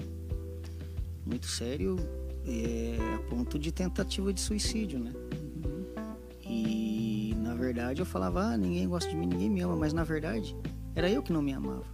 [1.23, 1.97] Muito sério,
[2.45, 5.11] é, a ponto de tentativa de suicídio, né?
[5.13, 6.15] Uhum.
[6.45, 10.03] E na verdade eu falava, ah, ninguém gosta de mim, ninguém me ama, mas na
[10.03, 10.55] verdade
[10.95, 11.85] era eu que não me amava.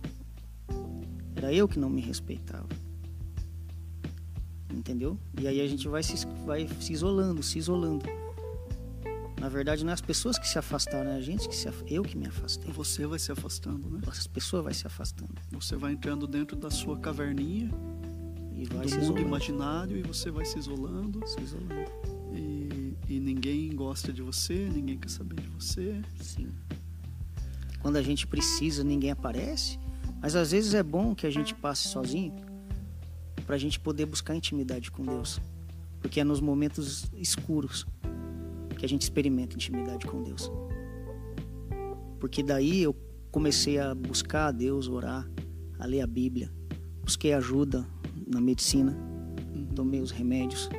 [1.36, 2.68] Era eu que não me respeitava.
[4.74, 5.20] Entendeu?
[5.40, 8.06] E aí a gente vai se, vai se isolando, se isolando.
[9.40, 12.02] Na verdade, não é as pessoas que se afastaram, é a gente que se eu
[12.02, 12.72] que me afastei.
[12.72, 14.02] Você vai se afastando, né?
[14.08, 15.36] As pessoas vai se afastando.
[15.52, 17.70] Você vai entrando dentro da sua caverninha
[18.58, 19.22] e vai do se mundo isolando.
[19.22, 21.26] imaginário e você vai se isolando.
[21.28, 21.92] Se isolando.
[22.34, 26.02] E, e ninguém gosta de você, ninguém quer saber de você.
[26.20, 26.50] Sim.
[27.80, 29.78] Quando a gente precisa, ninguém aparece.
[30.20, 32.36] Mas às vezes é bom que a gente passe sozinho
[33.46, 35.40] para a gente poder buscar intimidade com Deus.
[36.02, 37.86] Porque é nos momentos escuros
[38.78, 40.52] que a gente experimenta intimidade com Deus.
[42.20, 42.96] Porque daí eu
[43.32, 45.30] comecei a buscar a Deus, orar,
[45.78, 46.52] a ler a Bíblia,
[47.04, 47.88] busquei ajuda
[48.28, 48.96] na medicina,
[49.76, 50.70] tomei os remédios,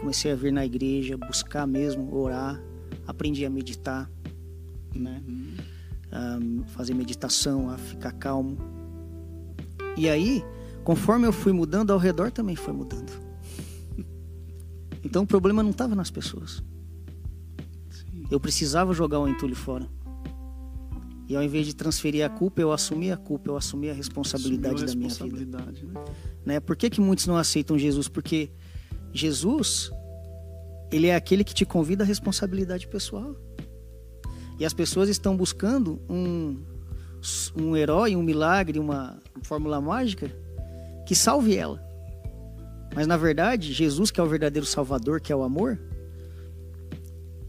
[0.00, 2.60] comecei a vir na igreja, buscar mesmo, orar,
[3.06, 4.10] aprendi a meditar,
[4.94, 5.22] né?
[6.68, 8.56] Fazer meditação, a ficar calmo.
[9.96, 10.44] E aí,
[10.84, 13.12] conforme eu fui mudando, ao redor também foi mudando.
[15.04, 16.62] Então o problema não estava nas pessoas.
[18.28, 19.88] Eu precisava jogar o entulho fora.
[21.28, 24.76] E ao invés de transferir a culpa, eu assumi a culpa, eu assumi a responsabilidade
[24.76, 26.00] a da responsabilidade, minha vida.
[26.00, 26.54] Né?
[26.54, 26.60] né?
[26.60, 28.08] Por que, que muitos não aceitam Jesus?
[28.08, 28.50] Porque
[29.12, 29.92] Jesus,
[30.90, 33.36] ele é aquele que te convida à responsabilidade pessoal.
[34.58, 36.62] E as pessoas estão buscando um,
[37.54, 40.34] um herói, um milagre, uma fórmula mágica
[41.06, 41.86] que salve ela.
[42.94, 45.78] Mas na verdade, Jesus, que é o verdadeiro Salvador, que é o amor,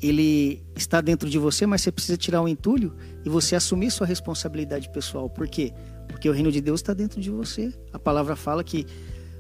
[0.01, 2.95] ele está dentro de você, mas você precisa tirar o entulho
[3.25, 5.29] e você assumir sua responsabilidade pessoal.
[5.29, 5.73] Por quê?
[6.07, 7.73] Porque o reino de Deus está dentro de você.
[7.91, 8.85] A palavra fala que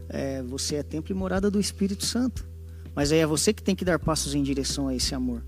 [0.09, 2.47] é, você é templo e morada do Espírito Santo.
[2.93, 5.45] Mas aí é você que tem que dar passos em direção a esse amor.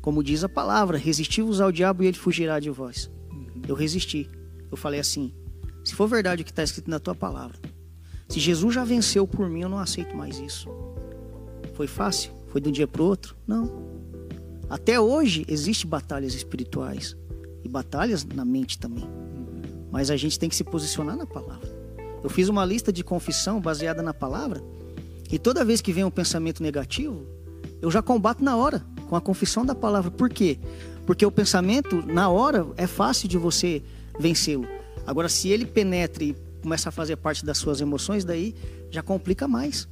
[0.00, 3.10] Como diz a palavra, resisti-vos ao diabo e ele fugirá de vós.
[3.30, 3.62] Uhum.
[3.66, 4.28] Eu resisti.
[4.70, 5.32] Eu falei assim:
[5.84, 7.58] se for verdade o que está escrito na tua palavra,
[8.28, 10.68] se Jesus já venceu por mim, eu não aceito mais isso.
[11.74, 12.32] Foi fácil?
[12.48, 13.36] Foi de um dia para o outro?
[13.46, 13.89] Não.
[14.70, 17.16] Até hoje existem batalhas espirituais
[17.64, 19.04] e batalhas na mente também.
[19.90, 21.68] Mas a gente tem que se posicionar na palavra.
[22.22, 24.62] Eu fiz uma lista de confissão baseada na palavra
[25.28, 27.26] e toda vez que vem um pensamento negativo,
[27.82, 30.08] eu já combato na hora com a confissão da palavra.
[30.08, 30.56] Por quê?
[31.04, 33.82] Porque o pensamento na hora é fácil de você
[34.20, 34.68] vencê-lo.
[35.04, 38.54] Agora, se ele penetra e começa a fazer parte das suas emoções, daí
[38.88, 39.88] já complica mais.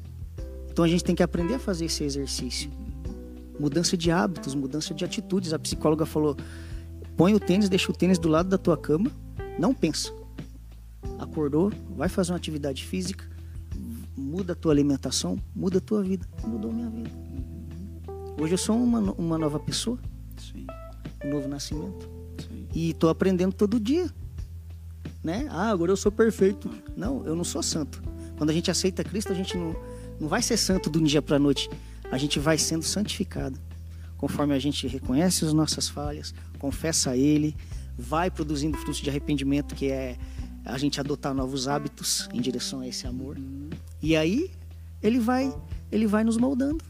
[0.71, 2.71] Então a gente tem que aprender a fazer esse exercício.
[3.59, 5.53] Mudança de hábitos, mudança de atitudes.
[5.53, 6.37] A psicóloga falou:
[7.17, 9.11] põe o tênis, deixa o tênis do lado da tua cama,
[9.59, 10.13] não pensa.
[11.19, 13.25] Acordou, vai fazer uma atividade física,
[14.17, 16.27] muda a tua alimentação, muda a tua vida.
[16.47, 17.11] Mudou minha vida.
[18.41, 19.99] Hoje eu sou uma, uma nova pessoa.
[20.37, 20.67] Sim.
[21.25, 22.09] Um novo nascimento.
[22.39, 22.69] Sim.
[22.73, 24.09] E estou aprendendo todo dia.
[25.25, 25.49] Né?
[25.51, 26.71] Ah, agora eu sou perfeito.
[26.97, 28.01] Não, eu não sou santo.
[28.37, 29.75] Quando a gente aceita Cristo, a gente não,
[30.21, 31.69] não vai ser santo de um dia para a noite
[32.11, 33.59] a gente vai sendo santificado.
[34.17, 37.57] Conforme a gente reconhece as nossas falhas, confessa a Ele,
[37.97, 40.17] vai produzindo frutos de arrependimento, que é
[40.65, 43.37] a gente adotar novos hábitos em direção a esse amor.
[44.03, 44.51] E aí
[45.03, 45.55] ele vai,
[45.91, 46.85] ele vai nos moldando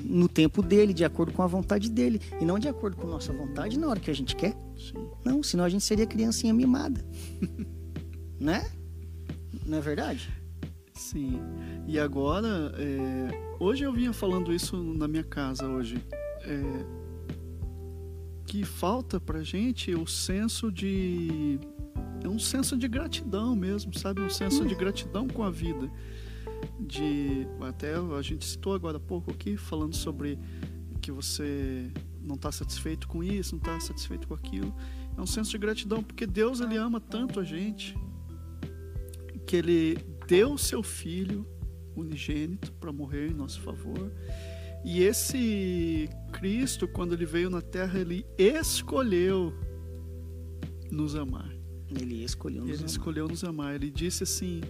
[0.00, 3.10] no tempo dele, de acordo com a vontade dele, e não de acordo com a
[3.10, 4.56] nossa vontade na hora que a gente quer.
[4.76, 5.08] Sim.
[5.24, 7.04] Não, senão a gente seria criancinha mimada.
[8.40, 8.70] né?
[9.66, 10.30] Não é verdade?
[11.02, 11.40] Sim.
[11.86, 13.56] E agora, é...
[13.58, 16.02] hoje eu vinha falando isso na minha casa hoje.
[16.42, 17.02] É...
[18.46, 21.58] Que falta pra gente o senso de.
[22.22, 24.20] É um senso de gratidão mesmo, sabe?
[24.20, 25.90] Um senso de gratidão com a vida.
[26.78, 27.46] De.
[27.60, 30.38] Até a gente citou agora há pouco aqui, falando sobre
[31.00, 31.90] que você
[32.22, 34.72] não está satisfeito com isso, não está satisfeito com aquilo.
[35.16, 37.98] É um senso de gratidão, porque Deus ele ama tanto a gente
[39.46, 41.46] que ele deu seu filho
[41.94, 44.10] unigênito para morrer em nosso favor.
[44.82, 49.52] E esse Cristo, quando ele veio na terra, ele escolheu
[50.90, 51.54] nos amar.
[51.86, 52.88] Ele escolheu nos ele amar.
[52.88, 53.74] escolheu nos amar.
[53.74, 54.62] Ele disse assim.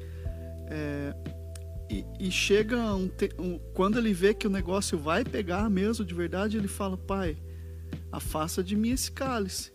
[0.66, 1.14] É,
[1.88, 3.08] e, e, chega um,
[3.38, 7.36] um, quando ele vê que o negócio vai pegar mesmo de verdade, ele fala: Pai,
[8.10, 9.72] afasta de mim esse cálice.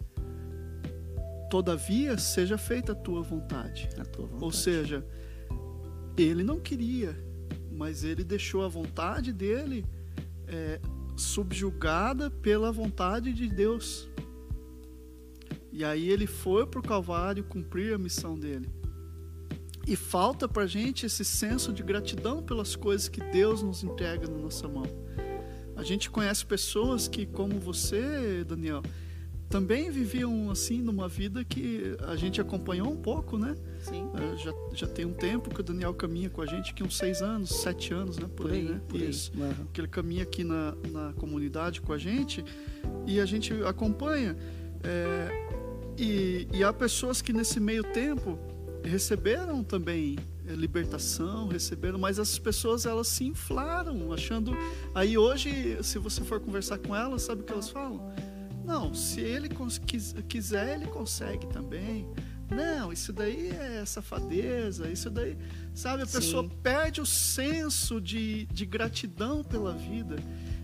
[1.50, 3.88] Todavia, seja feita a tua vontade.
[3.98, 4.44] A tua vontade.
[4.44, 5.06] Ou seja,
[6.24, 7.16] ele não queria,
[7.72, 9.86] mas ele deixou a vontade dele
[10.48, 10.80] é,
[11.16, 14.10] subjugada pela vontade de Deus.
[15.72, 18.70] E aí ele foi para o Calvário cumprir a missão dele.
[19.86, 24.38] E falta para gente esse senso de gratidão pelas coisas que Deus nos entrega na
[24.38, 24.84] nossa mão.
[25.76, 28.82] A gente conhece pessoas que, como você, Daniel,
[29.50, 33.56] também viviam assim numa vida que a gente acompanhou um pouco, né?
[33.82, 34.10] Sim.
[34.16, 36.98] É, já, já tem um tempo que o Daniel caminha com a gente, que uns
[36.98, 38.28] seis anos, sete anos, né?
[38.28, 38.82] Por, por aí, né?
[38.88, 39.32] Por Isso.
[39.36, 39.42] Aí.
[39.42, 39.68] Uhum.
[39.72, 42.44] Que ele caminha aqui na, na comunidade com a gente
[43.06, 44.38] e a gente acompanha.
[44.84, 45.48] É,
[45.98, 48.38] e, e há pessoas que nesse meio tempo
[48.84, 50.18] receberam também
[50.48, 54.52] é, libertação, receberam, mas essas pessoas elas se inflaram, achando.
[54.94, 58.14] Aí hoje, se você for conversar com elas, sabe o que elas falam?
[58.68, 59.50] Não, se ele
[60.28, 62.06] quiser, ele consegue também.
[62.50, 65.38] Não, isso daí é safadeza, isso daí.
[65.74, 66.18] Sabe, a Sim.
[66.18, 70.18] pessoa perde o senso de, de gratidão pela vida,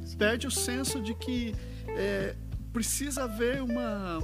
[0.04, 0.18] Sim.
[0.18, 1.56] perde o senso de que
[1.88, 2.36] é,
[2.74, 4.20] precisa haver uma,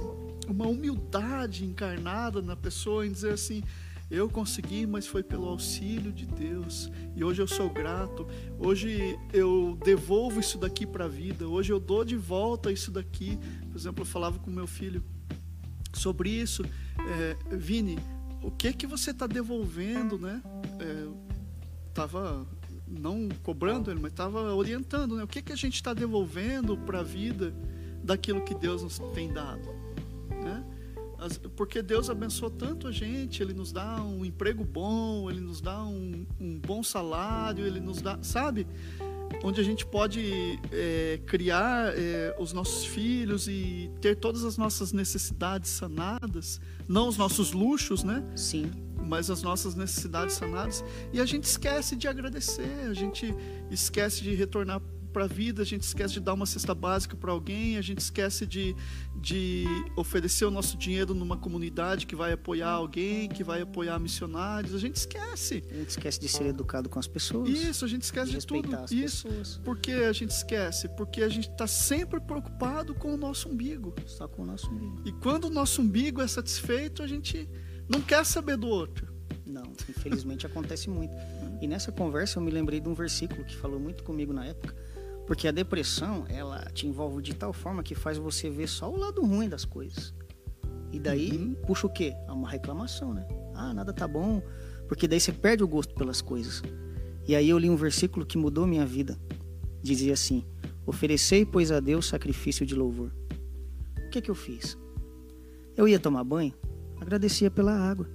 [0.46, 3.62] uma humildade encarnada na pessoa em dizer assim:
[4.10, 6.90] eu consegui, mas foi pelo auxílio de Deus.
[7.14, 8.26] E hoje eu sou grato.
[8.58, 11.46] Hoje eu devolvo isso daqui para a vida.
[11.46, 13.38] Hoje eu dou de volta isso daqui.
[13.70, 15.02] Por exemplo, eu falava com meu filho
[15.92, 16.64] sobre isso.
[16.98, 17.98] É, Vini,
[18.42, 20.42] o que que você está devolvendo, né?
[20.80, 21.06] É,
[21.94, 22.46] tava
[22.88, 25.22] não cobrando ele, mas estava orientando, né?
[25.22, 27.54] O que que a gente está devolvendo para a vida
[28.02, 29.68] daquilo que Deus nos tem dado,
[30.42, 30.64] né?
[31.56, 35.82] Porque Deus abençoou tanto a gente, Ele nos dá um emprego bom, Ele nos dá
[35.84, 38.66] um, um bom salário, Ele nos dá, sabe?
[39.44, 44.92] Onde a gente pode é, criar é, os nossos filhos e ter todas as nossas
[44.92, 48.24] necessidades sanadas, não os nossos luxos, né?
[48.34, 48.70] Sim.
[48.98, 50.84] Mas as nossas necessidades sanadas.
[51.12, 53.34] E a gente esquece de agradecer, a gente
[53.70, 57.32] esquece de retornar para a vida, a gente esquece de dar uma cesta básica para
[57.32, 58.74] alguém, a gente esquece de,
[59.16, 59.64] de
[59.96, 64.74] oferecer o nosso dinheiro numa comunidade que vai apoiar alguém, que vai apoiar missionários.
[64.74, 65.62] A gente esquece.
[65.70, 67.48] A gente esquece de ser educado com as pessoas.
[67.48, 68.74] Isso, a gente esquece de, de tudo.
[68.76, 69.28] As Isso.
[69.28, 69.60] Pessoas.
[69.64, 70.88] Por que a gente esquece?
[70.88, 73.94] Porque a gente está sempre preocupado com o nosso umbigo.
[74.06, 75.02] Só com o nosso umbigo.
[75.04, 77.48] E quando o nosso umbigo é satisfeito, a gente
[77.88, 79.12] não quer saber do outro.
[79.44, 81.14] Não, infelizmente acontece muito.
[81.60, 84.74] E nessa conversa eu me lembrei de um versículo que falou muito comigo na época,
[85.30, 88.96] porque a depressão, ela te envolve de tal forma que faz você ver só o
[88.96, 90.12] lado ruim das coisas.
[90.90, 91.54] E daí uhum.
[91.68, 92.16] puxa o quê?
[92.26, 93.24] É uma reclamação, né?
[93.54, 94.42] Ah, nada tá bom,
[94.88, 96.64] porque daí você perde o gosto pelas coisas.
[97.28, 99.16] E aí eu li um versículo que mudou minha vida.
[99.80, 100.44] Dizia assim:
[100.84, 103.12] Oferecei, pois, a Deus sacrifício de louvor.
[104.04, 104.76] O que que eu fiz?
[105.76, 106.54] Eu ia tomar banho,
[107.00, 108.10] agradecia pela água.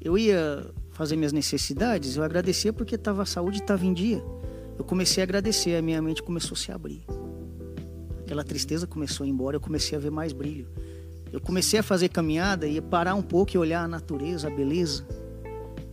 [0.00, 4.22] Eu ia fazer minhas necessidades, eu agradecia porque tava, a saúde estava em dia.
[4.80, 7.04] Eu comecei a agradecer, a minha mente começou a se abrir.
[8.20, 10.66] Aquela tristeza começou a ir embora, eu comecei a ver mais brilho.
[11.30, 15.06] Eu comecei a fazer caminhada e parar um pouco e olhar a natureza, a beleza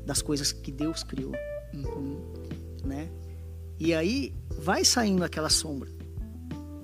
[0.05, 1.33] das coisas que Deus criou.
[1.73, 2.17] Uhum.
[2.85, 3.09] Né?
[3.77, 5.89] E aí vai saindo aquela sombra.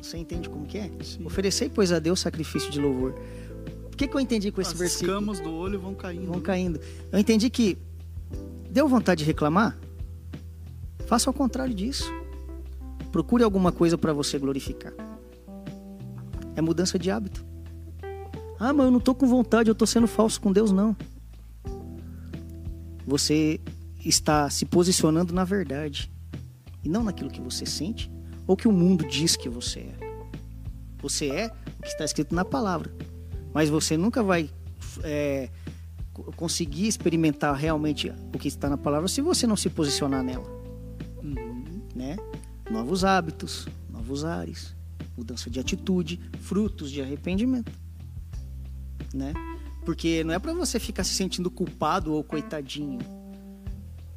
[0.01, 0.91] Você entende como que é?
[1.01, 1.25] Sim.
[1.25, 3.15] Oferecei, pois, a Deus sacrifício de louvor.
[3.85, 5.13] O que, que eu entendi com esse As versículo?
[5.13, 6.25] As escamas do olho vão caindo.
[6.25, 6.81] Vão caindo.
[7.13, 7.77] Eu entendi que
[8.73, 9.77] Deu vontade de reclamar?
[11.14, 12.11] Faça ao contrário disso.
[13.11, 14.91] Procure alguma coisa para você glorificar.
[16.55, 17.45] É mudança de hábito.
[18.59, 20.97] Ah, mas eu não estou com vontade, eu estou sendo falso com Deus, não.
[23.05, 23.61] Você
[24.03, 26.11] está se posicionando na verdade
[26.84, 28.11] e não naquilo que você sente
[28.47, 30.24] ou que o mundo diz que você é.
[30.97, 32.91] Você é o que está escrito na palavra,
[33.53, 34.49] mas você nunca vai
[35.03, 35.47] é,
[36.36, 40.62] conseguir experimentar realmente o que está na palavra se você não se posicionar nela.
[42.03, 42.17] Né?
[42.69, 44.75] Novos hábitos, novos ares,
[45.17, 47.71] mudança de atitude, frutos de arrependimento.
[49.13, 49.33] Né?
[49.85, 52.99] Porque não é para você ficar se sentindo culpado ou coitadinho.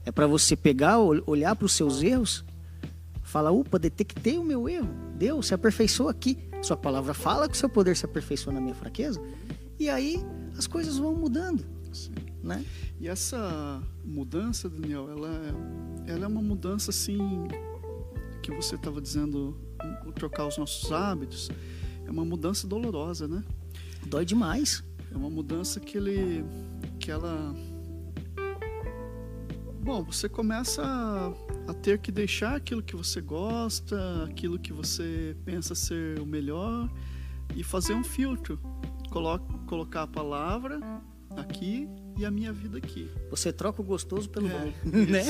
[0.04, 2.44] É para você pegar, olhar para os seus erros,
[3.22, 4.88] falar, upa, detectei o meu erro.
[5.16, 6.38] Deus se aperfeiçoa aqui.
[6.62, 9.20] Sua palavra fala que o seu poder se aperfeiçoa na minha fraqueza.
[9.78, 10.24] E aí
[10.58, 11.64] as coisas vão mudando.
[11.92, 12.12] Sim.
[12.42, 12.64] Né?
[13.00, 15.28] E essa mudança, Daniel, ela,
[16.06, 17.18] é, ela é uma mudança assim
[18.46, 19.58] que você estava dizendo,
[20.14, 21.50] trocar os nossos hábitos,
[22.06, 23.42] é uma mudança dolorosa, né?
[24.06, 24.84] Dói demais.
[25.12, 26.44] É uma mudança que ele,
[27.00, 27.52] que ela,
[29.82, 31.32] bom, você começa a,
[31.70, 36.88] a ter que deixar aquilo que você gosta, aquilo que você pensa ser o melhor
[37.56, 38.60] e fazer um filtro,
[39.10, 40.78] Colo colocar a palavra
[41.36, 43.10] aqui e a minha vida aqui.
[43.30, 45.22] Você troca o gostoso pelo é, bom, né?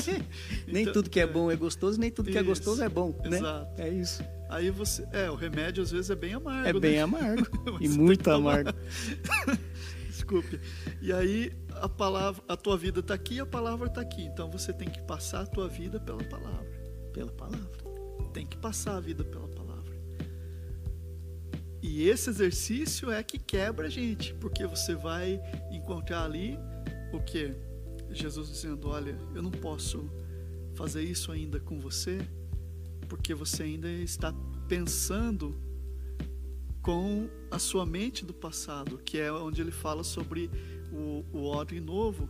[0.66, 2.48] nem então, tudo que é, é, bom é gostoso, nem tudo que é isso, é
[2.48, 3.38] gostoso é bom, né?
[3.38, 3.82] Exato.
[3.82, 4.22] É isso.
[4.48, 6.68] Aí você, é, o remédio às vezes é bem amargo.
[6.68, 6.80] É né?
[6.80, 7.48] bem amargo
[7.80, 8.70] e muito amargo.
[10.08, 10.60] Desculpe.
[11.02, 14.22] E aí a palavra, a tua vida está aqui, a palavra está aqui.
[14.22, 16.66] Então você tem que passar a tua vida pela palavra.
[17.12, 17.68] Pela palavra.
[18.32, 19.66] Tem que passar a vida pela palavra.
[21.82, 26.58] E esse exercício é que quebra a gente, porque você vai encontrar ali
[27.12, 27.54] o que?
[28.10, 30.08] Jesus dizendo: Olha, eu não posso
[30.74, 32.18] fazer isso ainda com você,
[33.08, 34.32] porque você ainda está
[34.68, 35.54] pensando
[36.82, 40.50] com a sua mente do passado, que é onde ele fala sobre
[40.92, 42.28] o, o odre novo.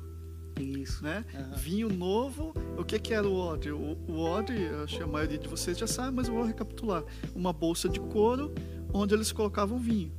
[0.58, 1.04] Isso.
[1.04, 1.24] Né?
[1.34, 1.56] Uhum.
[1.56, 2.54] Vinho novo.
[2.78, 3.72] O que, que era o odre?
[3.72, 7.04] O, o odre, acho que a maioria de vocês já sabe, mas eu vou recapitular.
[7.34, 8.54] Uma bolsa de couro
[8.94, 10.10] onde eles colocavam vinho.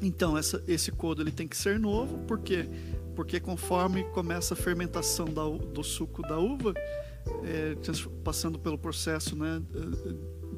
[0.00, 2.68] Então, essa, esse couro ele tem que ser novo, por quê?
[3.16, 6.74] Porque conforme começa a fermentação da, do suco da uva,
[7.42, 7.74] é,
[8.22, 9.60] passando pelo processo né,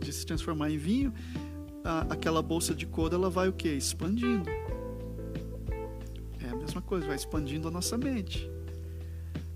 [0.00, 1.14] de se transformar em vinho,
[1.84, 3.68] a, aquela bolsa de couro ela vai o quê?
[3.68, 4.50] Expandindo.
[6.44, 8.50] É a mesma coisa, vai expandindo a nossa mente.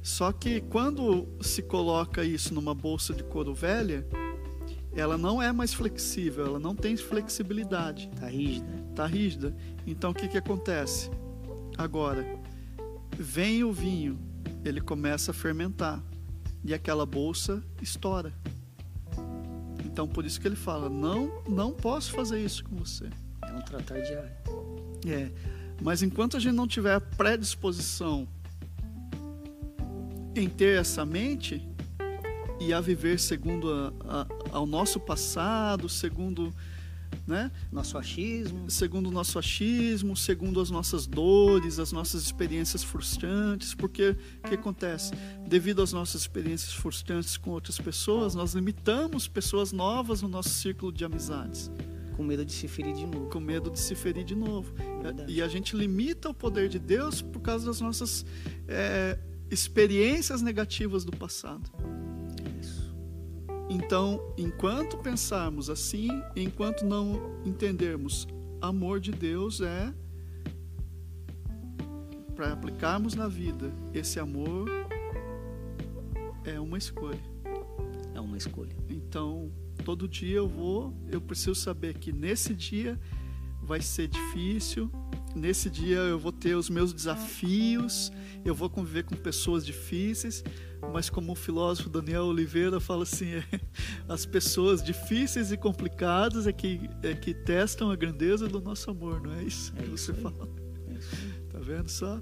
[0.01, 4.07] Só que quando se coloca isso numa bolsa de couro velha,
[4.95, 8.09] ela não é mais flexível, ela não tem flexibilidade.
[8.19, 8.85] Tá rígida.
[8.95, 9.57] Tá rígida.
[9.87, 11.11] Então o que que acontece?
[11.77, 12.25] Agora,
[13.23, 14.19] vem o vinho,
[14.65, 16.03] ele começa a fermentar
[16.65, 18.33] e aquela bolsa estoura.
[19.85, 23.09] Então por isso que ele fala: "Não, não posso fazer isso com você".
[23.45, 24.33] É um tratar diário.
[25.07, 25.31] É.
[25.81, 28.29] Mas enquanto a gente não tiver predisposição
[30.35, 31.69] em ter essa mente,
[32.63, 36.55] e a viver segundo a, a, ao nosso passado, segundo
[37.27, 37.51] né?
[37.71, 38.71] Nosso achismo.
[38.71, 44.55] Segundo o nosso achismo, segundo as nossas dores, as nossas experiências frustrantes, porque o que
[44.55, 45.13] acontece?
[45.47, 50.93] Devido às nossas experiências frustrantes com outras pessoas, nós limitamos pessoas novas no nosso círculo
[50.93, 51.71] de amizades.
[52.17, 53.31] Com medo de se ferir de novo.
[53.31, 54.75] Com medo de se ferir de novo.
[55.03, 55.33] Verdade.
[55.33, 58.25] E a gente limita o poder de Deus por causa das nossas
[58.69, 59.19] é,
[59.51, 61.71] experiências negativas do passado.
[63.69, 68.27] Então, enquanto pensarmos assim, enquanto não entendermos
[68.61, 69.93] amor de Deus é
[72.35, 74.69] para aplicarmos na vida esse amor
[76.45, 77.21] é uma escolha.
[78.15, 78.75] É uma escolha.
[78.89, 79.51] Então,
[79.85, 82.99] todo dia eu vou, eu preciso saber que nesse dia
[83.63, 84.91] vai ser difícil,
[85.35, 88.13] nesse dia eu vou ter os meus desafios,
[88.45, 90.43] eu vou conviver com pessoas difíceis,
[90.91, 93.45] mas como o filósofo Daniel Oliveira fala assim, é,
[94.09, 99.21] as pessoas difíceis e complicadas é que, é que testam a grandeza do nosso amor,
[99.21, 100.23] não é isso É que isso você aí.
[100.23, 100.49] fala?
[100.89, 101.53] É.
[101.53, 102.21] Tá vendo só?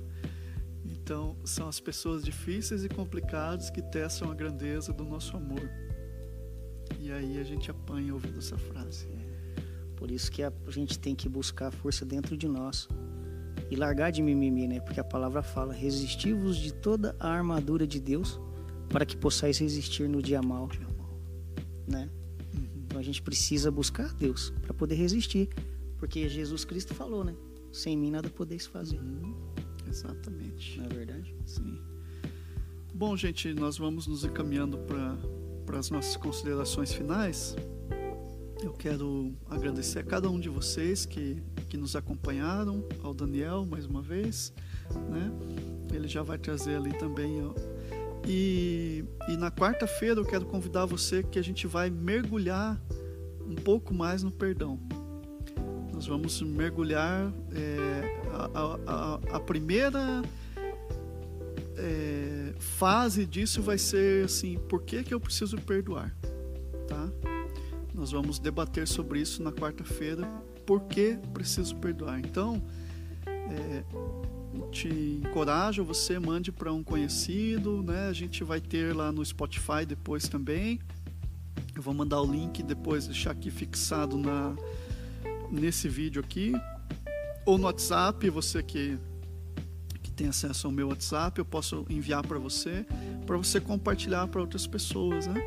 [0.84, 5.68] Então, são as pessoas difíceis e complicadas que testam a grandeza do nosso amor.
[6.98, 9.08] E aí a gente apanha ouvindo essa frase.
[9.96, 12.88] Por isso que a gente tem que buscar a força dentro de nós.
[13.70, 14.80] E largar de mimimi, né?
[14.80, 18.40] Porque a palavra fala: resistivos de toda a armadura de Deus,
[18.90, 20.68] para que possais resistir no dia mau.
[21.88, 22.10] Né?
[22.52, 22.68] Uhum.
[22.84, 25.48] Então a gente precisa buscar Deus para poder resistir.
[25.96, 27.34] Porque Jesus Cristo falou, né?
[27.72, 28.98] Sem mim nada podeis fazer.
[28.98, 29.34] Uhum.
[29.88, 30.78] Exatamente.
[30.78, 31.34] Não é verdade?
[31.46, 31.78] Sim.
[32.92, 34.78] Bom, gente, nós vamos nos encaminhando
[35.66, 37.56] para as nossas considerações finais.
[38.62, 43.86] Eu quero agradecer a cada um de vocês que, que nos acompanharam, ao Daniel mais
[43.86, 44.52] uma vez,
[45.08, 45.32] né?
[45.94, 47.40] Ele já vai trazer ali também.
[48.28, 48.79] E,
[49.32, 52.80] e na quarta-feira eu quero convidar você que a gente vai mergulhar
[53.46, 54.78] um pouco mais no perdão.
[55.92, 60.22] Nós vamos mergulhar é, a, a- a- primeira
[61.76, 66.14] é, fase disso vai ser assim, por que, que eu preciso perdoar?
[66.88, 67.08] Tá?
[67.94, 70.26] Nós vamos debater sobre isso na quarta-feira,
[70.66, 72.18] por que preciso perdoar.
[72.20, 72.62] Então,
[73.26, 73.84] é,
[74.70, 78.08] te encorajo, você mande para um conhecido, né?
[78.08, 80.80] A gente vai ter lá no Spotify depois também.
[81.74, 84.54] Eu vou mandar o link depois, deixar aqui fixado na,
[85.50, 86.52] nesse vídeo aqui.
[87.44, 88.96] Ou no WhatsApp, você que
[90.02, 92.86] que tem acesso ao meu WhatsApp, eu posso enviar para você,
[93.26, 95.40] para você compartilhar para outras pessoas, né?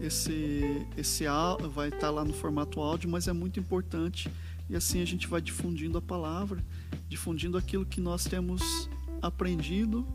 [0.00, 1.24] Esse esse
[1.72, 4.30] vai estar lá no formato áudio, mas é muito importante
[4.68, 6.64] e assim a gente vai difundindo a palavra,
[7.08, 8.88] difundindo aquilo que nós temos
[9.20, 10.06] aprendido,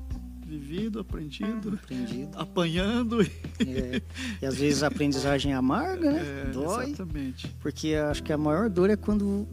[0.46, 2.38] vivido, aprendido, Aprendido.
[2.38, 3.22] apanhando.
[3.22, 4.02] e- É,
[4.42, 6.22] e às vezes a aprendizagem é amarga, né?
[6.48, 6.86] É, Dói.
[6.88, 7.48] Exatamente.
[7.60, 9.48] Porque acho que a maior dor é quando,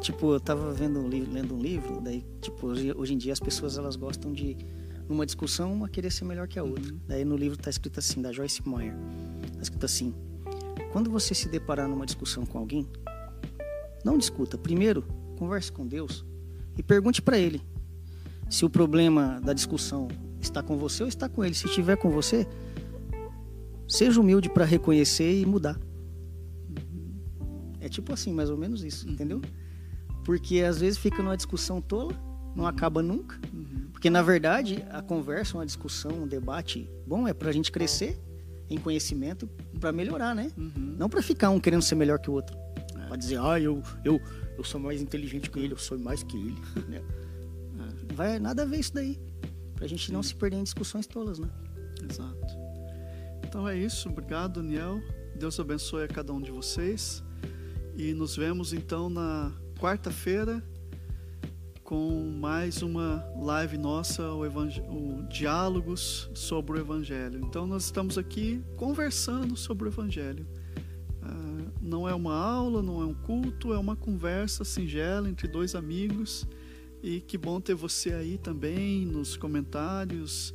[0.00, 3.32] tipo, eu tava vendo um livro, lendo um livro, daí, tipo, hoje, hoje em dia
[3.32, 4.56] as pessoas elas gostam de,
[5.08, 6.92] numa discussão, uma querer ser melhor que a outra.
[6.92, 7.00] Uhum.
[7.08, 8.94] Daí no livro tá escrito assim, da Joyce Meyer,
[9.56, 10.14] tá escrito assim:
[10.92, 12.86] quando você se deparar numa discussão com alguém,
[14.04, 14.56] não discuta.
[14.56, 15.02] Primeiro,
[15.38, 16.24] converse com Deus
[16.76, 17.60] e pergunte para Ele
[18.48, 20.08] se o problema da discussão
[20.40, 21.54] está com você ou está com Ele.
[21.54, 22.46] Se estiver com você,
[23.88, 25.78] seja humilde para reconhecer e mudar.
[27.80, 29.40] É tipo assim, mais ou menos isso, entendeu?
[30.24, 32.12] Porque às vezes fica numa discussão tola,
[32.54, 33.38] não acaba nunca.
[33.52, 33.88] Uhum.
[33.92, 38.20] Porque na verdade, a conversa, uma discussão, um debate, bom, é pra gente crescer
[38.68, 40.50] em conhecimento para melhorar, né?
[40.56, 40.96] Uhum.
[40.98, 42.56] Não para ficar um querendo ser melhor que o outro.
[43.06, 43.08] É.
[43.08, 44.20] Pra dizer, ah, eu, eu,
[44.58, 46.60] eu sou mais inteligente que ele, eu sou mais que ele.
[46.86, 47.02] né?
[48.14, 49.18] Vai nada a ver isso daí.
[49.74, 51.48] Pra gente não se perder em discussões tolas, né?
[52.08, 52.56] Exato.
[53.44, 54.08] Então é isso.
[54.08, 55.00] Obrigado, Daniel.
[55.38, 57.22] Deus abençoe a cada um de vocês.
[57.94, 60.62] E nos vemos então na quarta-feira
[61.86, 67.40] com mais uma live nossa, o, o Diálogos sobre o Evangelho.
[67.44, 70.46] Então nós estamos aqui conversando sobre o Evangelho.
[71.86, 76.46] Não é uma aula, não é um culto, é uma conversa singela entre dois amigos.
[77.00, 80.52] E que bom ter você aí também nos comentários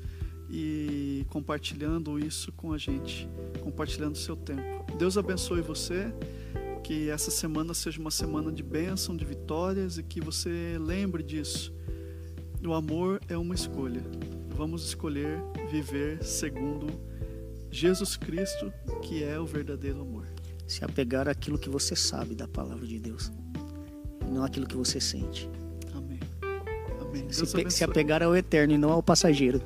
[0.50, 3.30] e compartilhando isso com a gente,
[3.62, 4.86] compartilhando seu tempo.
[4.98, 6.14] Deus abençoe você,
[6.84, 11.74] que essa semana seja uma semana de bênção, de vitórias e que você lembre disso.
[12.62, 14.04] O amor é uma escolha.
[14.50, 16.88] Vamos escolher viver segundo
[17.72, 20.28] Jesus Cristo, que é o verdadeiro amor.
[20.72, 23.30] Se apegar àquilo que você sabe da palavra de Deus.
[24.26, 25.50] E não àquilo que você sente.
[25.94, 26.18] Amém.
[27.02, 27.30] Amém.
[27.30, 29.62] Se, pe- se apegar ao eterno e não ao passageiro.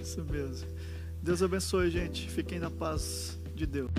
[0.00, 0.68] Isso mesmo.
[1.20, 2.30] Deus abençoe, gente.
[2.30, 3.90] Fiquem na paz de Deus.